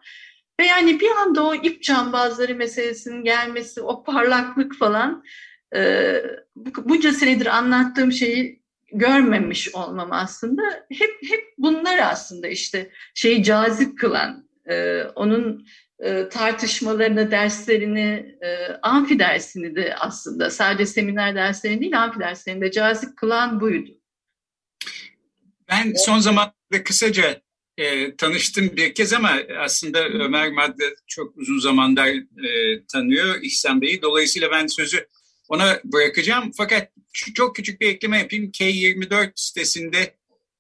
Ve 0.60 0.66
yani 0.66 1.00
bir 1.00 1.10
anda 1.10 1.44
o 1.44 1.56
ip 1.56 1.84
cambazları 1.84 2.56
meselesinin 2.56 3.24
gelmesi, 3.24 3.82
o 3.82 4.04
parlaklık 4.04 4.76
falan 4.76 5.24
e, 5.76 6.16
bunca 6.56 7.14
senedir 7.14 7.46
anlattığım 7.46 8.12
şeyi 8.12 8.61
görmemiş 8.94 9.76
olmam 9.76 10.12
aslında 10.12 10.62
hep 10.92 11.12
hep 11.30 11.54
bunlar 11.58 11.98
aslında 11.98 12.48
işte 12.48 12.90
şeyi 13.16 13.44
cazip 13.44 14.00
kılan 14.00 14.50
e, 14.70 15.04
onun 15.04 15.68
e, 16.00 16.30
tartışmalarını, 16.30 17.32
derslerini, 17.32 18.38
e, 18.42 18.68
amfi 18.82 19.20
dersini 19.20 19.76
de 19.76 19.96
aslında 19.96 20.50
sadece 20.50 20.86
seminer 20.86 21.36
derslerini 21.36 21.82
değil 21.82 22.04
amfi 22.04 22.20
derslerini 22.20 22.62
de 22.62 22.72
cazip 22.72 23.18
kılan 23.18 23.62
buydu. 23.62 23.90
Ben 25.70 25.94
son 26.06 26.20
zamanlarda 26.20 26.84
kısaca 26.84 27.42
e, 27.78 28.16
tanıştım 28.16 28.78
bir 28.78 28.94
kez 28.94 29.14
ama 29.14 29.32
aslında 29.60 30.08
Ömer 30.08 30.52
Madde 30.52 30.96
çok 31.08 31.38
uzun 31.38 31.60
zamandır 31.60 32.06
e, 32.46 32.86
tanıyor 32.94 33.36
İhsan 33.42 33.82
Bey'i. 33.82 34.02
Dolayısıyla 34.02 34.52
ben 34.52 34.68
sözü 34.68 35.08
ona 35.52 35.82
bırakacağım. 35.84 36.52
Fakat 36.58 36.92
çok 37.36 37.56
küçük 37.56 37.82
bir 37.82 37.88
ekleme 37.88 38.20
yapayım. 38.20 38.52
K24 38.52 39.32
sitesinde 39.36 40.16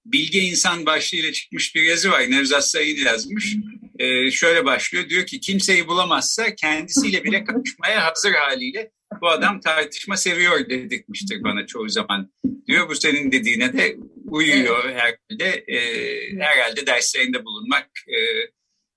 Bilge 0.05 0.39
İnsan 0.39 0.85
başlığıyla 0.85 1.31
çıkmış 1.31 1.75
bir 1.75 1.83
yazı 1.83 2.11
var. 2.11 2.31
Nevzat 2.31 2.67
Sayın 2.67 3.05
yazmış. 3.05 3.55
Ee, 3.99 4.31
şöyle 4.31 4.65
başlıyor. 4.65 5.09
Diyor 5.09 5.25
ki 5.25 5.39
kimseyi 5.39 5.87
bulamazsa 5.87 6.55
kendisiyle 6.55 7.23
bile 7.23 7.43
kapışmaya 7.43 8.05
hazır 8.05 8.31
haliyle 8.31 8.91
bu 9.21 9.29
adam 9.29 9.59
tartışma 9.59 10.17
seviyor 10.17 10.69
dedirtmiştir 10.69 11.43
bana 11.43 11.65
çoğu 11.65 11.89
zaman. 11.89 12.31
Diyor 12.67 12.89
bu 12.89 12.95
senin 12.95 13.31
dediğine 13.31 13.73
de 13.73 13.97
uyuyor 14.25 14.89
herhalde. 14.89 15.63
Ee, 15.67 16.39
herhalde 16.39 16.87
derslerinde 16.87 17.45
bulunmak 17.45 17.89
e, 18.07 18.17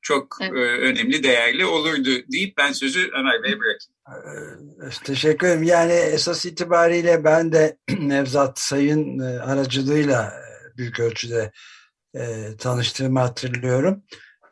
çok 0.05 0.39
evet. 0.41 0.53
e, 0.53 0.57
önemli, 0.57 1.23
değerli 1.23 1.67
olurdu 1.67 2.11
deyip 2.33 2.57
ben 2.57 2.73
sözü 2.73 3.11
Ömer 3.19 3.43
Bey'e 3.43 3.59
bırakayım. 3.59 3.95
Ee, 4.83 5.05
teşekkür 5.05 5.47
ederim. 5.47 5.63
Yani 5.63 5.93
esas 5.93 6.45
itibariyle 6.47 7.25
ben 7.25 7.53
de 7.53 7.79
Nevzat 7.99 8.59
Sayın 8.59 9.19
e, 9.19 9.41
aracılığıyla 9.41 10.25
e, 10.25 10.79
büyük 10.79 11.01
ölçüde 11.01 11.53
tanıştığımı 12.59 13.21
hatırlıyorum. 13.21 14.03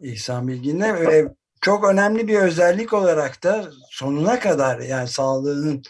İhsan 0.00 0.48
Bilgin'le 0.48 0.94
ve 0.94 1.28
çok 1.60 1.88
önemli 1.88 2.28
bir 2.28 2.38
özellik 2.38 2.92
olarak 2.92 3.42
da 3.42 3.70
sonuna 3.90 4.40
kadar 4.40 4.80
yani 4.80 5.08
sağlığının 5.08 5.82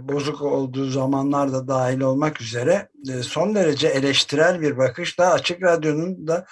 bozuk 0.00 0.42
olduğu 0.42 0.90
zamanlarda 0.90 1.68
dahil 1.68 2.00
olmak 2.00 2.40
üzere 2.40 2.88
son 3.22 3.54
derece 3.54 3.88
eleştirel 3.88 4.60
bir 4.60 4.78
bakışla 4.78 5.32
Açık 5.32 5.62
Radyo'nun 5.62 6.26
da 6.28 6.46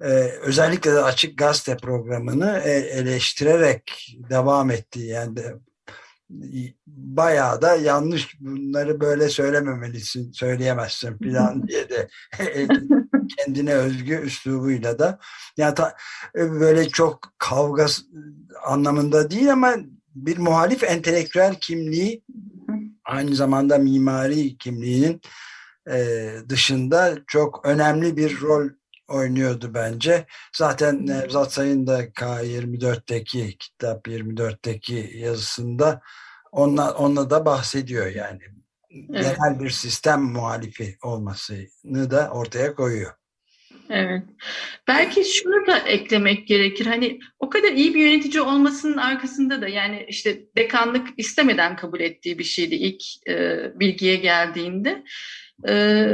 e, 0.00 0.08
özellikle 0.42 0.92
de 0.92 1.02
Açık 1.02 1.38
Gazete 1.38 1.76
programını 1.76 2.62
e, 2.64 2.70
eleştirerek 2.70 4.16
devam 4.30 4.70
etti. 4.70 5.00
Yani 5.00 5.36
de, 5.36 5.54
bayağı 6.86 7.62
da 7.62 7.74
yanlış 7.74 8.40
bunları 8.40 9.00
böyle 9.00 9.28
söylememelisin, 9.28 10.32
söyleyemezsin 10.32 11.18
falan 11.18 11.68
diye 11.68 11.88
de 11.88 12.08
kendine 13.38 13.74
özgü 13.74 14.14
üslubuyla 14.14 14.98
da 14.98 15.18
yani 15.56 15.74
ta, 15.74 15.96
e, 16.36 16.50
böyle 16.50 16.88
çok 16.88 17.32
kavga 17.38 17.86
anlamında 18.64 19.30
değil 19.30 19.52
ama 19.52 19.76
bir 20.14 20.38
muhalif 20.38 20.84
entelektüel 20.84 21.54
kimliği 21.54 22.22
aynı 23.04 23.34
zamanda 23.34 23.78
mimari 23.78 24.58
kimliğinin 24.58 25.20
e, 25.90 26.30
dışında 26.48 27.18
çok 27.26 27.66
önemli 27.66 28.16
bir 28.16 28.40
rol 28.40 28.68
oynuyordu 29.08 29.74
bence. 29.74 30.26
Zaten 30.52 31.06
Nevzat 31.06 31.52
Sayın 31.52 31.86
da 31.86 32.04
K24'teki 32.04 33.58
kitap 33.58 34.08
24'teki 34.08 35.10
yazısında 35.14 36.00
onunla, 36.52 36.94
onunla 36.94 37.30
da 37.30 37.46
bahsediyor 37.46 38.06
yani. 38.06 38.42
Evet. 38.90 39.08
Genel 39.10 39.60
bir 39.60 39.70
sistem 39.70 40.22
muhalifi 40.22 40.96
olmasını 41.02 42.10
da 42.10 42.30
ortaya 42.30 42.74
koyuyor. 42.74 43.12
Evet. 43.90 44.22
Belki 44.88 45.24
şunu 45.24 45.66
da 45.66 45.78
eklemek 45.78 46.48
gerekir. 46.48 46.86
Hani 46.86 47.18
o 47.38 47.50
kadar 47.50 47.72
iyi 47.72 47.94
bir 47.94 48.10
yönetici 48.10 48.42
olmasının 48.42 48.96
arkasında 48.96 49.60
da 49.60 49.68
yani 49.68 50.06
işte 50.08 50.40
dekanlık 50.56 51.08
istemeden 51.16 51.76
kabul 51.76 52.00
ettiği 52.00 52.38
bir 52.38 52.44
şeydi 52.44 52.74
ilk 52.74 53.28
e, 53.28 53.60
bilgiye 53.80 54.16
geldiğinde. 54.16 55.04
E, 55.68 56.06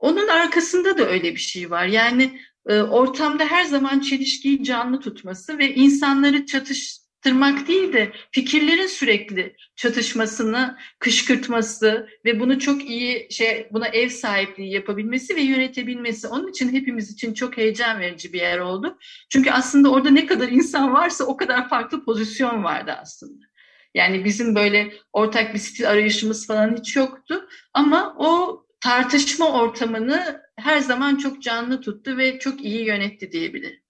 onun 0.00 0.28
arkasında 0.28 0.98
da 0.98 1.08
öyle 1.08 1.32
bir 1.32 1.40
şey 1.40 1.70
var. 1.70 1.86
Yani 1.86 2.40
e, 2.68 2.80
ortamda 2.80 3.44
her 3.44 3.64
zaman 3.64 4.00
çelişkiyi 4.00 4.64
canlı 4.64 5.00
tutması 5.00 5.58
ve 5.58 5.74
insanları 5.74 6.46
çatıştırmak 6.46 7.68
değil 7.68 7.92
de 7.92 8.12
fikirlerin 8.32 8.86
sürekli 8.86 9.56
çatışmasını 9.76 10.76
kışkırtması 10.98 12.08
ve 12.24 12.40
bunu 12.40 12.58
çok 12.58 12.90
iyi 12.90 13.28
şey 13.30 13.68
buna 13.72 13.88
ev 13.88 14.08
sahipliği 14.08 14.72
yapabilmesi 14.72 15.36
ve 15.36 15.40
yönetebilmesi. 15.40 16.28
Onun 16.28 16.48
için 16.48 16.72
hepimiz 16.72 17.12
için 17.12 17.34
çok 17.34 17.56
heyecan 17.56 18.00
verici 18.00 18.32
bir 18.32 18.40
yer 18.40 18.58
oldu. 18.58 18.98
Çünkü 19.28 19.50
aslında 19.50 19.90
orada 19.90 20.10
ne 20.10 20.26
kadar 20.26 20.48
insan 20.48 20.94
varsa 20.94 21.24
o 21.24 21.36
kadar 21.36 21.68
farklı 21.68 22.04
pozisyon 22.04 22.64
vardı 22.64 22.92
aslında. 23.02 23.50
Yani 23.94 24.24
bizim 24.24 24.54
böyle 24.54 24.92
ortak 25.12 25.54
bir 25.54 25.58
stil 25.58 25.90
arayışımız 25.90 26.46
falan 26.46 26.76
hiç 26.76 26.96
yoktu. 26.96 27.48
Ama 27.74 28.14
o 28.18 28.60
tartışma 28.80 29.62
ortamını 29.62 30.42
her 30.56 30.80
zaman 30.80 31.16
çok 31.16 31.42
canlı 31.42 31.80
tuttu 31.80 32.18
ve 32.18 32.38
çok 32.38 32.64
iyi 32.64 32.86
yönetti 32.86 33.32
diyebilirim. 33.32 33.80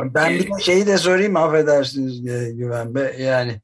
Ben 0.00 0.38
bir 0.38 0.62
şeyi 0.62 0.86
de 0.86 0.98
sorayım 0.98 1.36
affedersiniz 1.36 2.26
e, 2.26 2.52
Güven 2.52 2.94
Bey. 2.94 3.20
Yani 3.20 3.60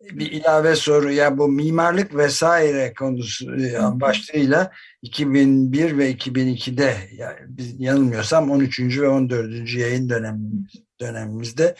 bir 0.00 0.32
ilave 0.32 0.76
soru 0.76 1.12
ya 1.12 1.38
bu 1.38 1.48
mimarlık 1.48 2.16
vesaire 2.16 2.94
konusu 2.94 3.56
e, 3.56 4.00
başlığıyla 4.00 4.72
2001 5.02 5.98
ve 5.98 6.12
2002'de 6.12 6.96
yani 7.12 7.38
biz 7.48 7.80
yanılmıyorsam 7.80 8.50
13. 8.50 8.80
ve 8.80 9.08
14. 9.08 9.74
yayın 9.74 10.08
dönemimiz, 10.08 10.72
dönemimizde 11.00 11.74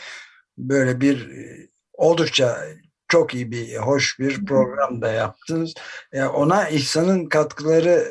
böyle 0.59 1.01
bir 1.01 1.31
e, 1.31 1.69
oldukça 1.93 2.65
çok 3.11 3.35
iyi 3.35 3.51
bir, 3.51 3.77
hoş 3.77 4.19
bir 4.19 4.47
program 4.47 5.03
da 5.03 5.13
yaptınız. 5.13 5.75
Yani 6.13 6.29
ona 6.29 6.69
İhsan'ın 6.69 7.27
katkıları 7.27 8.05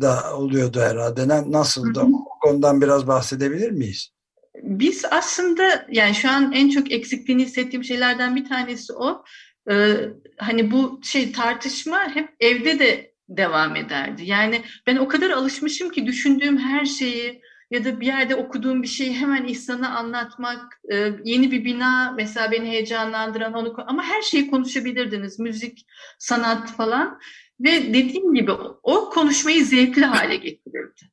da 0.00 0.36
oluyordu 0.36 0.80
herhalde. 0.80 1.28
Nasıl 1.28 1.94
da 1.94 2.02
o 2.02 2.38
konudan 2.40 2.80
biraz 2.80 3.06
bahsedebilir 3.06 3.70
miyiz? 3.70 4.10
Biz 4.62 5.04
aslında 5.10 5.86
yani 5.90 6.14
şu 6.14 6.30
an 6.30 6.52
en 6.52 6.70
çok 6.70 6.92
eksikliğini 6.92 7.44
hissettiğim 7.44 7.84
şeylerden 7.84 8.36
bir 8.36 8.48
tanesi 8.48 8.92
o. 8.92 9.24
Ee, 9.70 9.96
hani 10.38 10.70
bu 10.70 11.00
şey 11.02 11.32
tartışma 11.32 12.14
hep 12.14 12.28
evde 12.40 12.78
de 12.78 13.12
devam 13.28 13.76
ederdi. 13.76 14.22
Yani 14.24 14.62
ben 14.86 14.96
o 14.96 15.08
kadar 15.08 15.30
alışmışım 15.30 15.90
ki 15.90 16.06
düşündüğüm 16.06 16.58
her 16.58 16.84
şeyi 16.84 17.42
ya 17.70 17.84
da 17.84 18.00
bir 18.00 18.06
yerde 18.06 18.34
okuduğum 18.34 18.82
bir 18.82 18.88
şeyi 18.88 19.14
hemen 19.14 19.44
İhsan'a 19.44 19.98
anlatmak, 19.98 20.80
e, 20.92 21.12
yeni 21.24 21.50
bir 21.50 21.64
bina 21.64 22.12
mesela 22.16 22.50
beni 22.50 22.68
heyecanlandıran 22.68 23.52
onu 23.52 23.74
ama 23.86 24.02
her 24.02 24.22
şeyi 24.22 24.50
konuşabilirdiniz, 24.50 25.38
müzik, 25.38 25.86
sanat 26.18 26.70
falan 26.76 27.18
ve 27.60 27.94
dediğim 27.94 28.34
gibi 28.34 28.52
o 28.82 29.10
konuşmayı 29.10 29.64
zevkli 29.64 30.04
hale 30.04 30.36
getirirdi. 30.36 31.10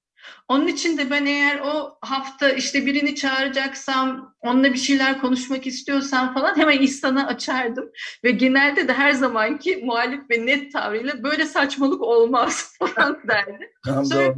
Onun 0.47 0.67
için 0.67 0.97
de 0.97 1.09
ben 1.09 1.25
eğer 1.25 1.59
o 1.59 1.97
hafta 2.01 2.49
işte 2.49 2.85
birini 2.85 3.15
çağıracaksam, 3.15 4.35
onunla 4.41 4.73
bir 4.73 4.77
şeyler 4.77 5.21
konuşmak 5.21 5.67
istiyorsam 5.67 6.33
falan 6.33 6.57
hemen 6.57 6.81
İhsan'a 6.81 7.27
açardım. 7.27 7.91
Ve 8.23 8.31
genelde 8.31 8.87
de 8.87 8.93
her 8.93 9.11
zamanki 9.11 9.77
muhalif 9.77 10.21
ve 10.29 10.45
net 10.45 10.73
tavrıyla 10.73 11.23
böyle 11.23 11.45
saçmalık 11.45 12.01
olmaz 12.01 12.75
falan 12.79 13.19
derdi. 13.27 13.71
Sonra 13.85 14.35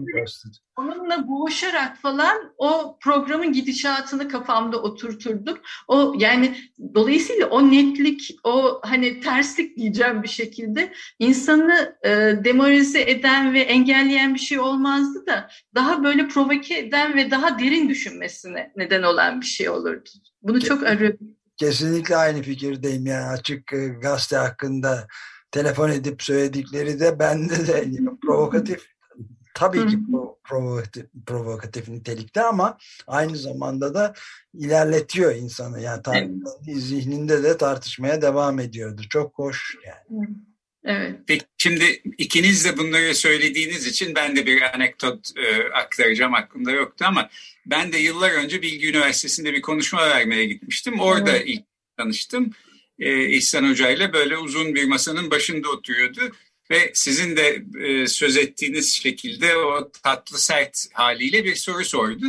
onunla 0.78 1.28
boğuşarak 1.28 1.98
falan 1.98 2.54
o 2.58 2.98
programın 3.02 3.54
gidişatını 3.54 4.28
kafamda 4.28 4.82
oturturdum. 4.82 5.58
O 5.88 6.14
yani 6.18 6.58
dolayısıyla 6.96 7.48
o 7.48 7.72
netlik, 7.72 8.36
o 8.44 8.82
hani 8.84 9.20
terslik 9.20 9.78
diyeceğim 9.78 10.24
bir 10.24 10.28
şekilde 10.28 10.94
insanı 11.20 11.98
e, 12.04 12.10
demoralize 12.44 13.02
eden 13.02 13.54
ve 13.54 13.62
engelleyen 13.62 14.34
bir 14.34 14.40
şey 14.40 14.60
olmazdı 14.60 15.26
da 15.28 15.50
daha 15.76 16.04
böyle 16.04 16.28
provoke 16.28 16.78
eden 16.78 17.16
ve 17.16 17.32
daha 17.32 17.60
derin 17.60 17.90
düşünmesine 17.90 18.72
neden 18.76 19.04
olan 19.04 19.42
bir 19.42 19.46
şey 19.46 19.70
olurdu. 19.70 20.10
Bunu 20.42 20.62
çok 20.62 20.84
arıyorum. 20.84 21.20
Kesinlikle 21.58 22.16
aynı 22.16 22.42
fikirdeyim 22.42 23.06
yani 23.06 23.26
açık 23.26 23.74
e, 23.74 23.88
gazete 23.88 24.36
hakkında 24.36 25.08
telefon 25.52 25.90
edip 25.90 26.24
söyledikleri 26.24 27.00
de 27.00 27.20
bende 27.20 27.68
de 27.68 27.90
provokatif 28.22 28.95
tabii 29.56 29.88
ki 29.88 29.98
provokatif, 30.44 31.06
provokatif 31.26 31.90
nitelikte 31.90 32.42
ama 32.42 32.78
aynı 33.08 33.38
zamanda 33.38 33.94
da 33.94 34.14
ilerletiyor 34.54 35.36
insanı 35.36 35.82
yani 35.82 36.02
evet. 36.14 36.30
zihninde 36.68 37.44
de 37.44 37.58
tartışmaya 37.58 38.22
devam 38.22 38.60
ediyordu. 38.60 39.02
Çok 39.10 39.40
hoş 39.40 39.78
yani. 39.86 40.28
Evet. 40.86 41.20
Peki 41.28 41.46
şimdi 41.58 42.02
ikiniz 42.18 42.66
de 42.66 42.78
bunları 42.78 43.16
söylediğiniz 43.16 43.88
için 43.88 44.16
ben 44.16 44.36
de 44.36 44.46
bir 44.46 44.62
anekdot 44.76 45.32
e, 45.38 45.74
aktaracağım 45.74 46.34
aklımda 46.34 46.72
yoktu 46.72 47.06
ama 47.08 47.30
ben 47.66 47.92
de 47.92 47.98
yıllar 47.98 48.32
önce 48.32 48.62
Bilgi 48.62 48.90
Üniversitesi'nde 48.90 49.54
bir 49.54 49.62
konuşma 49.62 50.10
vermeye 50.10 50.46
gitmiştim. 50.46 51.00
Orada 51.00 51.32
evet. 51.32 51.44
ilk 51.48 51.64
tanıştım. 51.98 52.52
E, 53.00 53.30
İhsan 53.30 53.70
Hoca 53.70 53.90
ile 53.90 54.14
böyle 54.14 54.38
uzun 54.38 54.76
bir 54.76 54.88
masanın 54.88 55.32
başında 55.32 55.70
oturuyordu 55.70 56.32
ve 56.72 56.92
sizin 56.94 57.38
de 57.38 57.64
e, 57.80 58.08
söz 58.08 58.38
ettiğiniz 58.38 58.94
şekilde 58.94 59.58
o 59.58 59.92
tatlı 60.04 60.40
sert 60.40 60.88
haliyle 60.94 61.46
bir 61.46 61.56
soru 61.56 61.86
sordu. 61.86 62.26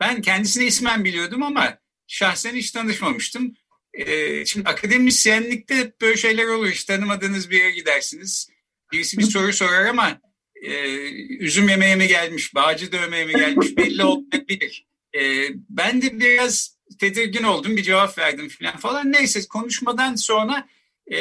Ben 0.00 0.22
kendisini 0.22 0.64
ismen 0.64 1.04
biliyordum 1.04 1.42
ama 1.42 1.78
şahsen 2.06 2.54
hiç 2.54 2.70
tanışmamıştım. 2.70 3.54
E, 3.94 4.46
şimdi 4.46 4.68
akademisyenlikte 4.68 5.92
böyle 6.00 6.16
şeyler 6.16 6.46
olur. 6.46 6.70
Hiç 6.70 6.84
tanımadığınız 6.84 7.50
bir 7.50 7.58
yere 7.58 7.70
gidersiniz. 7.70 8.48
Birisi 8.92 9.18
bir 9.18 9.22
soru 9.22 9.52
sorar 9.52 9.86
ama 9.86 10.20
e, 10.62 10.72
üzüm 11.38 11.68
yemeye 11.68 11.96
mi 11.96 12.08
gelmiş, 12.08 12.54
bağcı 12.54 12.92
dövmeye 12.92 13.24
mi 13.24 13.32
gelmiş 13.32 13.76
belli 13.76 14.04
olmayabilir. 14.04 14.86
E, 15.14 15.48
ben 15.68 16.02
de 16.02 16.20
biraz 16.20 16.76
tedirgin 16.98 17.42
oldum, 17.42 17.76
bir 17.76 17.82
cevap 17.82 18.18
verdim 18.18 18.48
falan 18.48 18.76
falan. 18.76 19.12
Neyse 19.12 19.40
konuşmadan 19.48 20.14
sonra 20.14 20.68
e, 21.10 21.18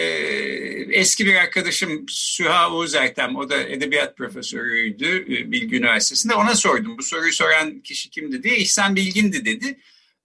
eski 0.92 1.26
bir 1.26 1.36
arkadaşım 1.36 2.06
Süha 2.10 2.72
Uğuz 2.74 2.96
Ertem, 2.96 3.36
o 3.36 3.50
da 3.50 3.64
edebiyat 3.64 4.18
profesörüydü 4.18 5.26
e, 5.34 5.52
Bilgi 5.52 5.76
Üniversitesi'nde. 5.76 6.36
Ona 6.36 6.56
sordum 6.56 6.98
bu 6.98 7.04
soruyu 7.04 7.34
soran 7.34 7.80
kişi 7.80 8.10
kimdi 8.10 8.44
diye. 8.44 8.58
İhsan 8.58 8.96
Bilgin'di 8.96 9.46
dedi. 9.46 9.80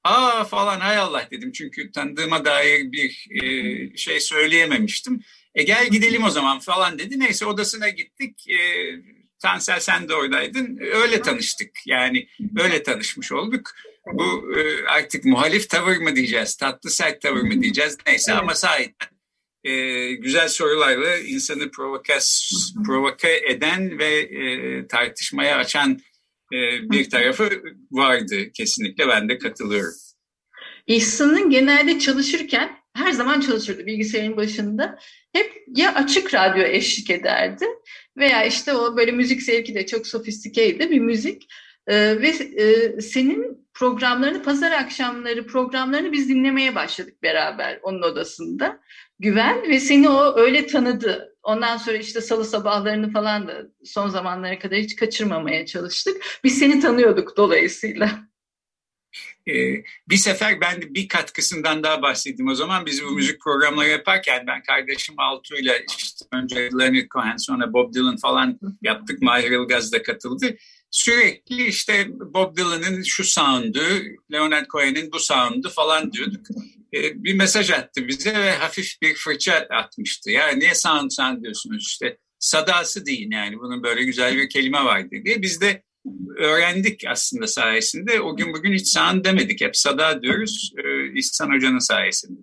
Aa 0.04 0.44
falan 0.44 0.80
hay 0.80 0.96
Allah 0.96 1.28
dedim 1.30 1.52
çünkü 1.52 1.92
tanıdığıma 1.92 2.44
dair 2.44 2.92
bir 2.92 3.26
e, 3.42 3.96
şey 3.96 4.20
söyleyememiştim. 4.20 5.20
E 5.54 5.62
gel 5.62 5.88
gidelim 5.88 6.24
o 6.24 6.30
zaman 6.30 6.58
falan 6.58 6.98
dedi. 6.98 7.20
Neyse 7.20 7.46
odasına 7.46 7.88
gittik. 7.88 8.48
E, 8.50 8.58
Tansel 9.38 9.80
sen 9.80 10.08
de 10.08 10.14
oradaydın. 10.14 10.78
Öyle 10.80 11.22
tanıştık. 11.22 11.70
Yani 11.86 12.28
öyle 12.58 12.82
tanışmış 12.82 13.32
olduk. 13.32 13.70
Bu 14.12 14.56
e, 14.58 14.86
artık 14.86 15.24
muhalif 15.24 15.70
tavır 15.70 15.96
mı 15.96 16.16
diyeceğiz, 16.16 16.56
tatlı 16.56 16.90
sert 16.90 17.22
tavır 17.22 17.42
mı 17.42 17.62
diyeceğiz 17.62 17.98
neyse 18.06 18.32
ama 18.32 18.54
sahiden 18.54 19.13
e, 19.64 20.12
güzel 20.12 20.48
sorularla 20.48 21.18
insanı 21.18 21.70
provokas, 21.70 22.50
provoke 22.86 23.42
eden 23.48 23.98
ve 23.98 24.18
e, 24.18 24.86
tartışmaya 24.86 25.56
açan 25.56 26.00
e, 26.52 26.90
bir 26.90 27.10
tarafı 27.10 27.62
vardı 27.90 28.36
kesinlikle 28.54 29.08
ben 29.08 29.28
de 29.28 29.38
katılıyorum. 29.38 29.94
İhsan'ın 30.86 31.50
genelde 31.50 31.98
çalışırken 31.98 32.76
her 32.94 33.12
zaman 33.12 33.40
çalışırdı 33.40 33.86
bilgisayarın 33.86 34.36
başında. 34.36 34.98
Hep 35.32 35.52
ya 35.76 35.94
açık 35.94 36.34
radyo 36.34 36.62
eşlik 36.62 37.10
ederdi 37.10 37.64
veya 38.16 38.44
işte 38.44 38.74
o 38.74 38.96
böyle 38.96 39.12
müzik 39.12 39.42
zevki 39.42 39.74
de 39.74 39.86
çok 39.86 40.06
sofistikeydi 40.06 40.90
bir 40.90 41.00
müzik. 41.00 41.42
Ee, 41.86 42.20
ve 42.22 42.28
e, 42.28 43.00
senin 43.00 43.63
programlarını 43.74 44.42
pazar 44.42 44.72
akşamları 44.72 45.46
programlarını 45.46 46.12
biz 46.12 46.28
dinlemeye 46.28 46.74
başladık 46.74 47.22
beraber 47.22 47.78
onun 47.82 48.02
odasında. 48.02 48.80
Güven 49.18 49.68
ve 49.68 49.80
seni 49.80 50.08
o 50.08 50.38
öyle 50.38 50.66
tanıdı. 50.66 51.36
Ondan 51.42 51.76
sonra 51.76 51.96
işte 51.96 52.20
salı 52.20 52.44
sabahlarını 52.44 53.12
falan 53.12 53.48
da 53.48 53.62
son 53.84 54.08
zamanlara 54.08 54.58
kadar 54.58 54.78
hiç 54.78 54.96
kaçırmamaya 54.96 55.66
çalıştık. 55.66 56.40
Biz 56.44 56.58
seni 56.58 56.80
tanıyorduk 56.80 57.36
dolayısıyla. 57.36 58.28
Ee, 59.48 59.84
bir 60.08 60.16
sefer 60.16 60.60
ben 60.60 60.82
de 60.82 60.94
bir 60.94 61.08
katkısından 61.08 61.82
daha 61.82 62.02
bahsettim. 62.02 62.48
O 62.48 62.54
zaman 62.54 62.86
biz 62.86 63.04
bu 63.04 63.10
müzik 63.10 63.40
programları 63.40 63.88
yaparken 63.88 64.46
ben 64.46 64.62
kardeşim 64.62 65.14
Altuğ'yla 65.18 65.74
işte 65.98 66.24
önce 66.32 66.56
Leonard 66.56 67.08
Cohen 67.08 67.36
sonra 67.36 67.72
Bob 67.72 67.94
Dylan 67.94 68.16
falan 68.16 68.58
yaptık. 68.82 69.22
Mahir 69.22 69.50
Ilgaz 69.50 69.92
da 69.92 70.02
katıldı. 70.02 70.56
Sürekli 70.90 71.66
işte 71.66 72.06
Bob 72.10 72.56
Dylan'ın 72.56 73.02
şu 73.02 73.24
sound'u, 73.24 73.80
Leonard 74.32 74.66
Cohen'in 74.66 75.12
bu 75.12 75.18
sound'u 75.18 75.68
falan 75.68 76.12
diyorduk. 76.12 76.46
Ee, 76.94 77.24
bir 77.24 77.34
mesaj 77.34 77.70
attı 77.70 78.08
bize 78.08 78.34
ve 78.34 78.52
hafif 78.52 79.02
bir 79.02 79.14
fırça 79.14 79.66
atmıştı. 79.70 80.30
Ya 80.30 80.48
niye 80.48 80.74
sound 80.74 81.10
sound 81.10 81.42
diyorsunuz 81.42 81.86
işte 81.86 82.18
sadası 82.38 83.06
deyin 83.06 83.30
yani 83.30 83.58
bunun 83.58 83.82
böyle 83.82 84.04
güzel 84.04 84.36
bir 84.36 84.48
kelime 84.48 84.84
var 84.84 85.10
diye. 85.10 85.42
Biz 85.42 85.60
de 85.60 85.82
öğrendik 86.36 87.04
aslında 87.08 87.46
sayesinde. 87.46 88.20
O 88.20 88.36
gün 88.36 88.54
bugün 88.54 88.72
hiç 88.72 88.88
sağın 88.88 89.24
demedik. 89.24 89.60
Hep 89.60 89.76
sada 89.76 90.22
diyoruz. 90.22 90.72
Ee, 90.78 91.18
İhsan 91.18 91.54
Hoca'nın 91.54 91.78
sayesinde. 91.78 92.40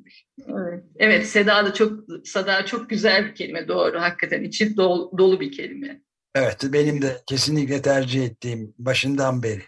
Evet, 0.47 0.83
evet 0.95 1.27
Seda 1.27 1.65
da 1.65 1.73
çok 1.73 1.99
Sada 2.23 2.65
çok 2.65 2.89
güzel 2.89 3.25
bir 3.25 3.35
kelime 3.35 3.67
doğru. 3.67 4.01
Hakikaten 4.01 4.43
içi 4.43 4.77
dolu, 4.77 5.11
dolu 5.17 5.39
bir 5.39 5.51
kelime. 5.51 6.01
Evet 6.35 6.63
benim 6.63 7.01
de 7.01 7.23
kesinlikle 7.27 7.81
tercih 7.81 8.25
ettiğim 8.25 8.73
başından 8.77 9.43
beri. 9.43 9.63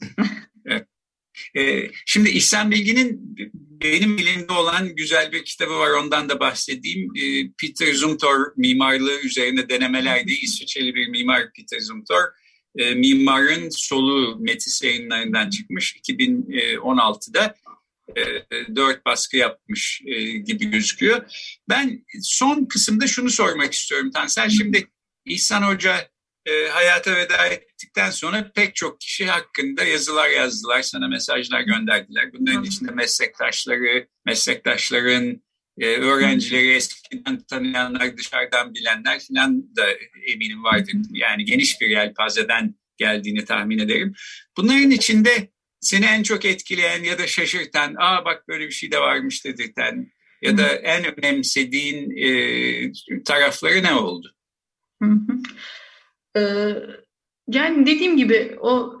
E, 1.56 1.90
şimdi 2.06 2.30
İhsan 2.30 2.70
Bilgin'in 2.70 3.36
benim 3.54 4.18
elimde 4.18 4.52
olan 4.52 4.96
güzel 4.96 5.32
bir 5.32 5.44
kitabı 5.44 5.78
var 5.78 5.90
ondan 5.90 6.28
da 6.28 6.40
bahsedeyim. 6.40 7.16
E, 7.16 7.50
Peter 7.60 7.94
Zumthor 7.94 8.52
mimarlığı 8.56 9.20
üzerine 9.20 9.68
denemeler 9.68 10.26
diye 10.26 10.38
İsviçreli 10.38 10.94
bir 10.94 11.08
mimar 11.08 11.52
Peter 11.52 11.80
Zumthor. 11.80 12.22
E, 12.76 12.94
mimarın 12.94 13.68
soluğu 13.70 14.36
Metis 14.40 14.82
yayınlarından 14.82 15.50
çıkmış 15.50 15.96
2016'da 15.96 17.54
e, 18.16 18.22
dört 18.76 19.06
baskı 19.06 19.36
yapmış 19.36 20.02
gibi 20.44 20.70
gözüküyor. 20.70 21.22
Ben 21.68 22.04
son 22.22 22.64
kısımda 22.64 23.06
şunu 23.06 23.30
sormak 23.30 23.72
istiyorum 23.72 24.10
Tansel. 24.10 24.50
Şimdi 24.50 24.88
İhsan 25.26 25.62
Hoca 25.62 26.08
e, 26.46 26.68
hayata 26.68 27.16
veda 27.16 27.46
ettikten 27.46 28.10
sonra 28.10 28.52
pek 28.54 28.74
çok 28.74 29.00
kişi 29.00 29.26
hakkında 29.26 29.84
yazılar 29.84 30.28
yazdılar, 30.28 30.82
sana 30.82 31.08
mesajlar 31.08 31.60
gönderdiler. 31.60 32.32
Bunların 32.32 32.64
içinde 32.64 32.92
meslektaşları, 32.92 34.08
meslektaşların, 34.26 35.42
e, 35.78 35.86
öğrencileri 35.86 36.74
eskiden 36.74 37.40
tanıyanlar, 37.50 38.16
dışarıdan 38.16 38.74
bilenler 38.74 39.20
falan 39.28 39.76
da 39.76 39.86
eminim 40.26 40.64
vardır. 40.64 40.94
Yani 41.10 41.44
geniş 41.44 41.80
bir 41.80 41.88
yelpazeden 41.88 42.74
geldiğini 42.96 43.44
tahmin 43.44 43.78
ederim. 43.78 44.14
Bunların 44.56 44.90
içinde 44.90 45.48
seni 45.80 46.04
en 46.04 46.22
çok 46.22 46.44
etkileyen 46.44 47.02
ya 47.02 47.18
da 47.18 47.26
şaşırtan, 47.26 47.94
aa 47.98 48.24
bak 48.24 48.48
böyle 48.48 48.66
bir 48.66 48.72
şey 48.72 48.92
de 48.92 48.98
varmış 48.98 49.44
dedirten 49.44 50.12
ya 50.42 50.58
da 50.58 50.68
en 50.68 51.18
önemsediğin 51.18 52.16
e, 52.16 53.22
tarafları 53.24 53.82
ne 53.82 53.94
oldu? 53.94 54.35
Hı 55.02 55.08
hı. 55.08 55.38
Ee, 56.36 56.76
yani 57.48 57.86
dediğim 57.86 58.16
gibi 58.16 58.56
o 58.60 59.00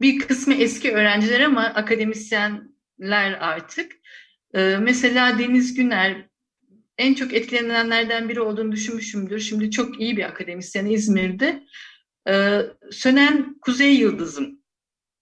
bir 0.00 0.18
kısmı 0.18 0.54
eski 0.54 0.92
öğrenciler 0.92 1.40
ama 1.40 1.62
akademisyenler 1.62 3.32
artık. 3.40 3.92
Ee, 4.54 4.76
mesela 4.80 5.38
Deniz 5.38 5.74
Güner 5.74 6.28
en 6.98 7.14
çok 7.14 7.32
etkilenenlerden 7.34 8.28
biri 8.28 8.40
olduğunu 8.40 8.72
düşünmüşümdür. 8.72 9.40
Şimdi 9.40 9.70
çok 9.70 10.00
iyi 10.00 10.16
bir 10.16 10.24
akademisyen 10.24 10.86
İzmir'de. 10.86 11.64
Ee, 12.28 12.60
Sönen 12.90 13.58
Kuzey 13.60 13.94
Yıldızım 13.94 14.60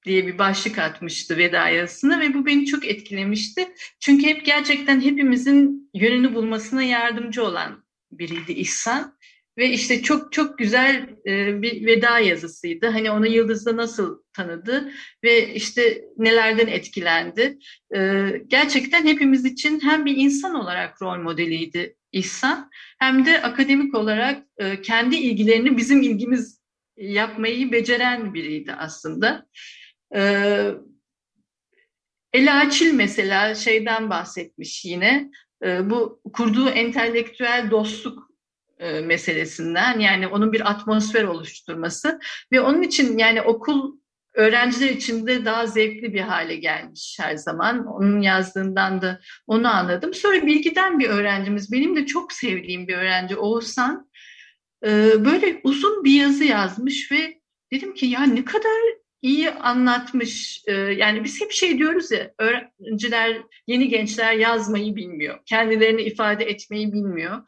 diye 0.05 0.27
bir 0.27 0.39
başlık 0.39 0.79
atmıştı 0.79 1.37
veda 1.37 1.69
yazısına 1.69 2.21
ve 2.21 2.35
bu 2.35 2.47
beni 2.47 2.67
çok 2.67 2.87
etkilemişti. 2.87 3.69
Çünkü 4.01 4.27
hep 4.27 4.45
gerçekten 4.47 5.01
hepimizin 5.01 5.91
yönünü 5.95 6.35
bulmasına 6.35 6.83
yardımcı 6.83 7.45
olan 7.45 7.85
biriydi 8.13 8.53
İhsan. 8.53 9.19
Ve 9.59 9.69
işte 9.71 10.03
çok 10.03 10.33
çok 10.33 10.59
güzel 10.59 11.09
e, 11.27 11.63
bir 11.63 11.87
veda 11.87 12.19
yazısıydı. 12.19 12.87
Hani 12.87 13.11
onu 13.11 13.27
Yıldız'da 13.27 13.77
nasıl 13.77 14.23
tanıdı 14.33 14.93
ve 15.25 15.55
işte 15.55 16.05
nelerden 16.17 16.67
etkilendi. 16.67 17.59
E, 17.97 18.31
gerçekten 18.47 19.07
hepimiz 19.07 19.45
için 19.45 19.81
hem 19.81 20.05
bir 20.05 20.17
insan 20.17 20.55
olarak 20.55 21.03
rol 21.03 21.19
modeliydi 21.19 21.97
İhsan 22.13 22.71
hem 22.99 23.27
de 23.27 23.43
akademik 23.43 23.95
olarak 23.95 24.47
e, 24.59 24.83
kendi 24.83 25.17
ilgilerini 25.17 25.77
bizim 25.77 26.03
ilgimiz 26.03 26.61
yapmayı 26.97 27.73
beceren 27.73 28.35
biriydi 28.35 28.73
aslında. 28.73 29.47
E, 30.15 30.21
Ela 32.33 32.61
Açil 32.61 32.93
mesela 32.95 33.55
şeyden 33.55 34.11
bahsetmiş 34.11 34.85
yine. 34.85 35.31
Bu 35.65 36.21
kurduğu 36.33 36.69
entelektüel 36.69 37.69
dostluk 37.71 38.32
e, 38.83 39.01
meselesinden 39.01 39.99
yani 39.99 40.27
onun 40.27 40.53
bir 40.53 40.71
atmosfer 40.71 41.25
oluşturması 41.25 42.21
ve 42.53 42.61
onun 42.61 42.83
için 42.83 43.19
yani 43.19 43.43
okul 43.43 43.97
öğrenciler 44.35 44.89
için 44.89 45.27
de 45.27 45.45
daha 45.45 45.67
zevkli 45.67 46.15
bir 46.15 46.21
hale 46.21 46.57
gelmiş 46.57 47.17
her 47.21 47.37
zaman. 47.37 47.87
Onun 47.87 48.21
yazdığından 48.21 49.03
da 49.03 49.21
onu 49.47 49.69
anladım. 49.69 50.15
Sonra 50.15 50.47
bilgiden 50.47 50.99
bir 50.99 51.09
öğrencimiz, 51.09 51.73
benim 51.73 51.97
de 51.97 52.07
çok 52.07 52.33
sevdiğim 52.33 52.89
bir 52.89 52.97
öğrenci 52.97 53.37
Oğuzhan, 53.37 54.11
e, 54.85 54.89
böyle 55.25 55.61
uzun 55.65 56.05
bir 56.05 56.21
yazı 56.21 56.45
yazmış 56.45 57.13
ve 57.13 57.41
dedim 57.73 57.95
ki 57.95 58.07
ya 58.07 58.23
ne 58.23 58.45
kadar 58.45 59.03
iyi 59.23 59.51
anlatmış. 59.51 60.63
E, 60.67 60.73
yani 60.73 61.25
biz 61.25 61.41
hep 61.41 61.53
şey 61.53 61.79
diyoruz 61.79 62.11
ya, 62.11 62.33
öğrenciler, 62.39 63.43
yeni 63.67 63.89
gençler 63.89 64.33
yazmayı 64.33 64.97
bilmiyor. 64.97 65.39
Kendilerini 65.47 66.03
ifade 66.03 66.45
etmeyi 66.45 66.93
bilmiyor. 66.93 67.43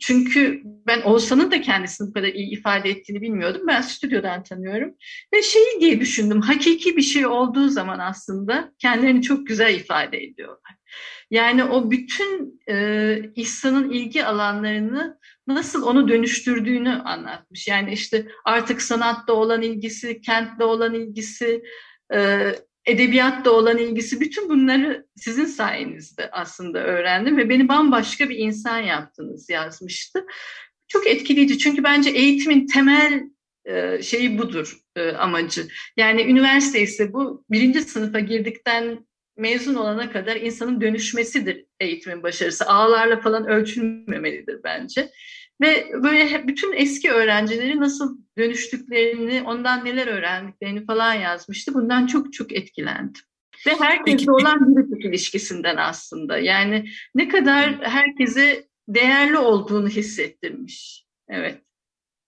Çünkü 0.00 0.62
ben 0.64 1.02
Oğuzhan'ın 1.02 1.50
da 1.50 1.60
kendisini 1.60 2.08
bu 2.08 2.12
kadar 2.12 2.28
iyi 2.28 2.50
ifade 2.50 2.90
ettiğini 2.90 3.20
bilmiyordum. 3.20 3.62
Ben 3.66 3.80
stüdyodan 3.80 4.42
tanıyorum. 4.42 4.94
Ve 5.34 5.42
şeyi 5.42 5.80
diye 5.80 6.00
düşündüm, 6.00 6.40
hakiki 6.40 6.96
bir 6.96 7.02
şey 7.02 7.26
olduğu 7.26 7.68
zaman 7.68 7.98
aslında 7.98 8.72
kendilerini 8.78 9.22
çok 9.22 9.46
güzel 9.46 9.74
ifade 9.74 10.18
ediyorlar. 10.18 10.74
Yani 11.30 11.64
o 11.64 11.90
bütün 11.90 12.60
e, 12.68 13.18
İhsan'ın 13.34 13.90
ilgi 13.90 14.24
alanlarını 14.24 15.18
nasıl 15.46 15.82
onu 15.82 16.08
dönüştürdüğünü 16.08 16.90
anlatmış. 16.90 17.68
Yani 17.68 17.92
işte 17.92 18.26
artık 18.44 18.82
sanatta 18.82 19.32
olan 19.32 19.62
ilgisi, 19.62 20.20
kentle 20.20 20.64
olan 20.64 20.94
ilgisi, 20.94 21.62
e, 22.14 22.50
edebiyatla 22.86 23.50
olan 23.50 23.78
ilgisi 23.78 24.20
bütün 24.20 24.48
bunları 24.48 25.06
sizin 25.16 25.44
sayenizde 25.44 26.30
aslında 26.30 26.78
öğrendim 26.78 27.36
ve 27.36 27.48
beni 27.48 27.68
bambaşka 27.68 28.28
bir 28.28 28.36
insan 28.38 28.78
yaptınız 28.78 29.50
yazmıştı. 29.50 30.26
Çok 30.88 31.06
etkileyici 31.06 31.58
çünkü 31.58 31.84
bence 31.84 32.10
eğitimin 32.10 32.66
temel 32.66 33.22
e, 33.64 34.02
şeyi 34.02 34.38
budur 34.38 34.78
e, 34.96 35.08
amacı. 35.08 35.68
Yani 35.96 36.22
üniversite 36.22 36.80
ise 36.80 37.12
bu 37.12 37.44
birinci 37.50 37.80
sınıfa 37.80 38.20
girdikten 38.20 39.06
mezun 39.36 39.74
olana 39.74 40.12
kadar 40.12 40.36
insanın 40.36 40.80
dönüşmesidir 40.80 41.66
eğitimin 41.80 42.22
başarısı. 42.22 42.66
Ağlarla 42.66 43.20
falan 43.20 43.46
ölçülmemelidir 43.46 44.60
bence. 44.64 45.10
Ve 45.60 45.90
böyle 46.02 46.48
bütün 46.48 46.72
eski 46.72 47.10
öğrencileri 47.10 47.80
nasıl 47.80 48.18
dönüştüklerini, 48.38 49.42
ondan 49.42 49.84
neler 49.84 50.06
öğrendiklerini 50.06 50.86
falan 50.86 51.14
yazmıştı. 51.14 51.74
Bundan 51.74 52.06
çok 52.06 52.32
çok 52.32 52.52
etkilendim. 52.52 53.22
Ve 53.66 53.70
herkesle 53.80 54.32
olan 54.32 54.76
bir 54.76 55.04
ilişkisinden 55.04 55.76
aslında. 55.76 56.38
Yani 56.38 56.88
ne 57.14 57.28
kadar 57.28 57.78
herkese 57.82 58.68
değerli 58.88 59.38
olduğunu 59.38 59.88
hissettirmiş. 59.88 61.06
Evet. 61.28 61.60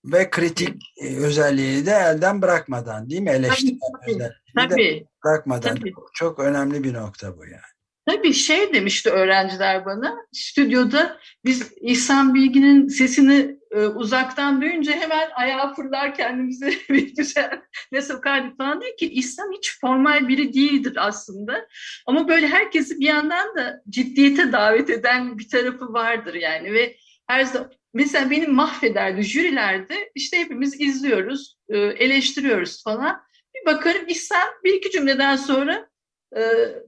Ve 0.04 0.30
kritik 0.30 0.82
e, 1.02 1.16
özelliğini 1.16 1.86
de 1.86 1.90
elden 1.90 2.42
bırakmadan 2.42 3.10
değil 3.10 3.20
mi? 3.20 3.30
Eleştirme 3.30 3.78
özelliğini 4.06 4.30
tabii. 4.56 4.76
de 4.76 5.06
bırakmadan. 5.24 5.76
Tabii. 5.76 5.92
Çok 6.14 6.38
önemli 6.38 6.84
bir 6.84 6.94
nokta 6.94 7.38
bu 7.38 7.44
yani. 7.44 7.75
Tabii 8.06 8.32
şey 8.32 8.74
demişti 8.74 9.10
öğrenciler 9.10 9.84
bana, 9.84 10.16
stüdyoda 10.32 11.20
biz 11.44 11.72
İhsan 11.80 12.34
Bilgin'in 12.34 12.88
sesini 12.88 13.56
e, 13.70 13.78
uzaktan 13.86 14.62
duyunca 14.62 14.92
hemen 14.92 15.28
ayağa 15.34 15.74
fırlar 15.74 16.14
kendimizi 16.14 16.78
bir 16.88 17.16
güzel 17.16 17.60
ne 17.92 18.02
sokardık 18.02 18.56
falan 18.58 18.80
diye 18.80 18.96
ki 18.96 19.12
İhsan 19.12 19.52
hiç 19.56 19.80
formal 19.80 20.28
biri 20.28 20.54
değildir 20.54 20.92
aslında. 20.96 21.68
Ama 22.06 22.28
böyle 22.28 22.48
herkesi 22.48 23.00
bir 23.00 23.06
yandan 23.06 23.56
da 23.56 23.82
ciddiyete 23.88 24.52
davet 24.52 24.90
eden 24.90 25.38
bir 25.38 25.48
tarafı 25.48 25.92
vardır 25.92 26.34
yani 26.34 26.72
ve 26.72 26.96
her 27.26 27.44
zaman 27.44 27.72
mesela 27.94 28.30
benim 28.30 28.54
mahvederdi 28.54 29.22
jürilerde 29.22 30.10
işte 30.14 30.38
hepimiz 30.38 30.80
izliyoruz, 30.80 31.56
e, 31.68 31.78
eleştiriyoruz 31.78 32.84
falan. 32.84 33.20
Bir 33.54 33.66
bakarım 33.66 34.08
İhsan 34.08 34.48
bir 34.64 34.74
iki 34.74 34.90
cümleden 34.90 35.36
sonra 35.36 35.88
e, 36.36 36.40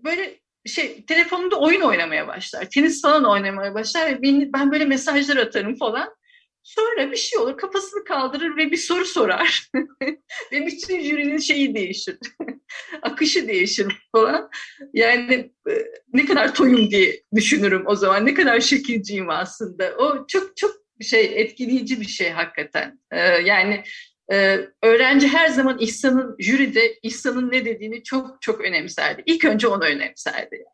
böyle 0.05 0.41
şey 0.67 1.05
telefonunda 1.05 1.57
oyun 1.57 1.81
oynamaya 1.81 2.29
başlar. 2.29 2.71
Tenis 2.71 3.03
falan 3.03 3.25
oynamaya 3.25 3.75
başlar 3.75 4.23
ve 4.23 4.53
ben 4.53 4.73
böyle 4.73 4.85
mesajlar 4.85 5.37
atarım 5.37 5.77
falan. 5.77 6.19
Sonra 6.63 7.13
bir 7.13 7.17
şey 7.17 7.39
olur 7.39 7.57
kafasını 7.57 8.05
kaldırır 8.05 8.57
ve 8.57 8.71
bir 8.71 8.77
soru 8.77 9.05
sorar. 9.05 9.71
ve 10.53 10.67
bütün 10.67 11.01
jürinin 11.01 11.39
şeyi 11.39 11.75
değişir. 11.75 12.19
Akışı 13.03 13.49
değişir 13.49 13.87
falan. 14.13 14.51
Yani 14.93 15.53
e, 15.71 15.73
ne 16.13 16.27
kadar 16.27 16.55
toyum 16.55 16.91
diye 16.91 17.23
düşünürüm 17.35 17.83
o 17.87 17.97
zaman. 17.97 18.27
Ne 18.27 18.35
kadar 18.35 18.61
şekilciyim 18.61 19.31
aslında. 19.31 19.95
O 19.99 20.27
çok 20.27 20.57
çok 20.57 20.71
şey 21.01 21.41
etkileyici 21.41 22.01
bir 22.01 22.09
şey 22.09 22.31
hakikaten. 22.31 23.01
Ee, 23.13 23.19
yani 23.21 23.83
ee, 24.33 24.61
öğrenci 24.83 25.29
her 25.29 25.49
zaman 25.49 25.79
İhsan'ın 25.79 26.37
jüride 26.39 26.99
İhsan'ın 27.03 27.51
ne 27.53 27.65
dediğini 27.65 28.03
çok 28.03 28.43
çok 28.43 28.61
önemserdi. 28.61 29.23
İlk 29.27 29.45
önce 29.45 29.67
onu 29.67 29.85
önemserdi. 29.85 30.65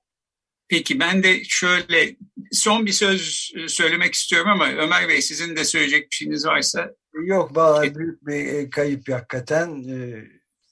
Peki 0.69 1.01
ben 1.01 1.23
de 1.23 1.45
şöyle 1.45 2.17
son 2.53 2.87
bir 2.87 2.93
söz 2.93 3.53
söylemek 3.69 4.15
istiyorum 4.15 4.51
ama 4.51 4.69
Ömer 4.73 5.09
Bey 5.09 5.23
sizin 5.23 5.57
de 5.57 5.65
söyleyecek 5.65 6.11
bir 6.11 6.17
şeyiniz 6.17 6.47
varsa. 6.47 6.91
Yok 7.25 7.57
vallahi 7.57 7.95
büyük 7.95 8.27
bir 8.27 8.47
e, 8.47 8.71
kayıp 8.71 9.13
hakikaten. 9.13 9.85
Ee, 9.89 10.25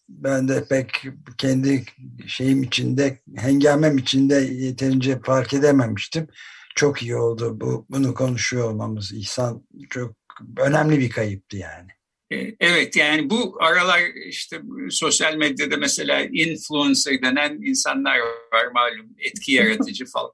ben 0.08 0.48
de 0.48 0.64
pek 0.68 1.02
kendi 1.38 1.84
şeyim 2.26 2.62
içinde, 2.62 3.18
hengamem 3.36 3.98
içinde 3.98 4.34
yeterince 4.34 5.20
fark 5.20 5.54
edememiştim. 5.54 6.26
Çok 6.74 7.02
iyi 7.02 7.16
oldu 7.16 7.60
bu 7.60 7.86
bunu 7.90 8.14
konuşuyor 8.14 8.70
olmamız. 8.70 9.12
İhsan 9.12 9.66
çok 9.90 10.16
önemli 10.58 10.98
bir 10.98 11.10
kayıptı 11.10 11.56
yani. 11.56 11.88
E, 12.32 12.56
evet 12.60 12.96
yani 12.96 13.30
bu 13.30 13.56
aralar 13.60 14.00
işte 14.26 14.60
sosyal 14.90 15.34
medyada 15.36 15.76
mesela 15.76 16.22
influencer 16.22 17.22
denen 17.22 17.58
insanlar 17.62 18.18
var 18.52 18.66
malum 18.74 19.16
etki 19.18 19.52
yaratıcı 19.52 20.04
falan. 20.06 20.32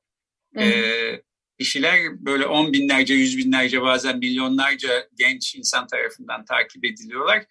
ee, 0.58 1.22
kişiler 1.58 2.24
böyle 2.24 2.46
on 2.46 2.72
binlerce, 2.72 3.14
yüz 3.14 3.38
binlerce 3.38 3.82
bazen 3.82 4.18
milyonlarca 4.18 5.08
genç 5.18 5.54
insan 5.54 5.86
tarafından 5.86 6.44
takip 6.44 6.84
ediliyorlar. 6.84 7.44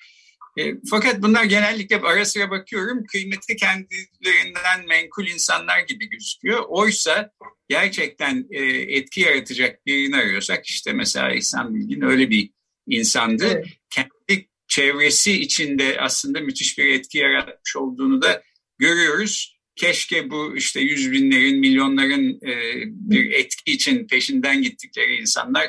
E, 0.57 0.73
fakat 0.89 1.21
bunlar 1.21 1.43
genellikle 1.43 2.01
ara 2.01 2.25
sıra 2.25 2.49
bakıyorum 2.49 3.03
kıymeti 3.11 3.55
kendilerinden 3.55 4.87
menkul 4.87 5.27
insanlar 5.27 5.79
gibi 5.79 6.09
gözüküyor. 6.09 6.63
Oysa 6.67 7.31
gerçekten 7.69 8.47
e, 8.51 8.63
etki 8.97 9.21
yaratacak 9.21 9.85
birini 9.85 10.15
arıyorsak 10.15 10.65
işte 10.65 10.93
mesela 10.93 11.33
İhsan 11.33 11.75
Bilgin 11.75 12.01
öyle 12.01 12.29
bir 12.29 12.49
insandı. 12.87 13.45
Evet. 13.47 13.67
Kendi 13.89 14.49
çevresi 14.67 15.41
içinde 15.41 15.97
aslında 15.99 16.39
müthiş 16.39 16.77
bir 16.77 16.85
etki 16.85 17.17
yaratmış 17.17 17.75
olduğunu 17.75 18.21
da 18.21 18.43
görüyoruz. 18.77 19.57
Keşke 19.75 20.29
bu 20.29 20.55
işte 20.55 20.79
yüz 20.79 21.11
binlerin, 21.11 21.59
milyonların 21.59 22.39
e, 22.47 22.83
bir 22.85 23.31
etki 23.31 23.71
için 23.71 24.07
peşinden 24.07 24.61
gittikleri 24.61 25.15
insanlar 25.15 25.65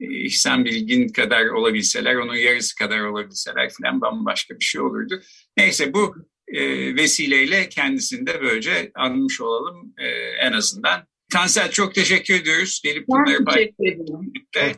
e, 0.00 0.06
İhsan 0.24 0.64
Bilgin 0.64 1.08
kadar 1.08 1.46
olabilseler, 1.46 2.14
onun 2.14 2.34
yarısı 2.34 2.74
kadar 2.74 3.00
olabilseler 3.00 3.70
falan 3.70 4.00
bambaşka 4.00 4.58
bir 4.58 4.64
şey 4.64 4.80
olurdu. 4.80 5.22
Neyse 5.56 5.92
bu 5.92 6.16
e, 6.48 6.94
vesileyle 6.96 7.68
kendisini 7.68 8.26
de 8.26 8.40
böylece 8.42 8.90
anmış 8.94 9.40
olalım 9.40 9.94
en 10.40 10.52
azından. 10.52 11.06
Tansel 11.32 11.70
çok 11.70 11.94
teşekkür 11.94 12.34
ediyoruz. 12.34 12.80
Gelip 12.84 13.08
bunları 13.08 13.44
paylaştık. 13.44 13.76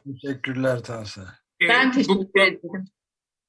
Teşekkürler 0.04 0.82
Tansel. 0.82 1.41
Ben 1.68 1.92
teşekkür 1.92 2.40
ederim. 2.40 2.84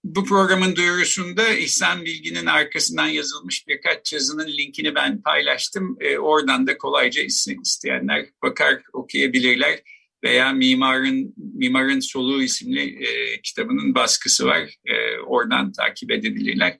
Bu 0.03 0.25
programın 0.25 0.75
duyurusunda 0.75 1.49
İhsan 1.49 2.05
Bilgi'nin 2.05 2.45
arkasından 2.45 3.07
yazılmış 3.07 3.67
birkaç 3.67 4.13
yazının 4.13 4.47
linkini 4.47 4.95
ben 4.95 5.21
paylaştım. 5.21 5.97
E, 5.99 6.17
oradan 6.17 6.67
da 6.67 6.77
kolayca 6.77 7.21
isteyenler 7.21 8.25
bakar 8.43 8.81
okuyabilirler 8.93 9.79
veya 10.23 10.53
Mimarın 10.53 11.33
Mimarın 11.37 11.99
Soluğu 11.99 12.43
isimli 12.43 13.05
e, 13.05 13.41
kitabının 13.41 13.95
baskısı 13.95 14.45
var. 14.45 14.75
E, 14.85 15.19
oradan 15.19 15.71
takip 15.71 16.11
edebilirler. 16.11 16.77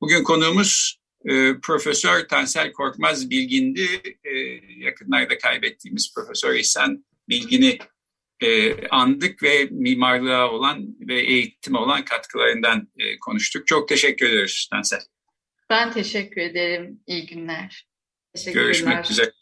Bugün 0.00 0.22
konuğumuz 0.22 1.00
e, 1.24 1.54
Profesör 1.62 2.28
Tansel 2.28 2.72
Korkmaz 2.72 3.30
Bilgin'di. 3.30 3.88
E, 4.24 4.30
yakınlarda 4.84 5.38
kaybettiğimiz 5.38 6.14
Profesör 6.14 6.54
İhsan 6.54 7.04
Bilgin'i 7.28 7.78
e, 8.42 8.76
andık 8.88 9.42
ve 9.42 9.68
mimarlığa 9.70 10.50
olan 10.50 10.96
ve 11.00 11.20
eğitime 11.20 11.78
olan 11.78 12.04
katkılarından 12.04 12.88
e, 12.98 13.18
konuştuk. 13.18 13.66
Çok 13.66 13.88
teşekkür 13.88 14.26
ediyoruz 14.26 14.68
Tansel. 14.72 15.00
Ben 15.70 15.92
teşekkür 15.92 16.40
ederim. 16.40 17.00
İyi 17.06 17.26
günler. 17.26 17.86
Teşekkürler. 18.34 18.64
Görüşmek 18.64 19.10
üzere. 19.10 19.32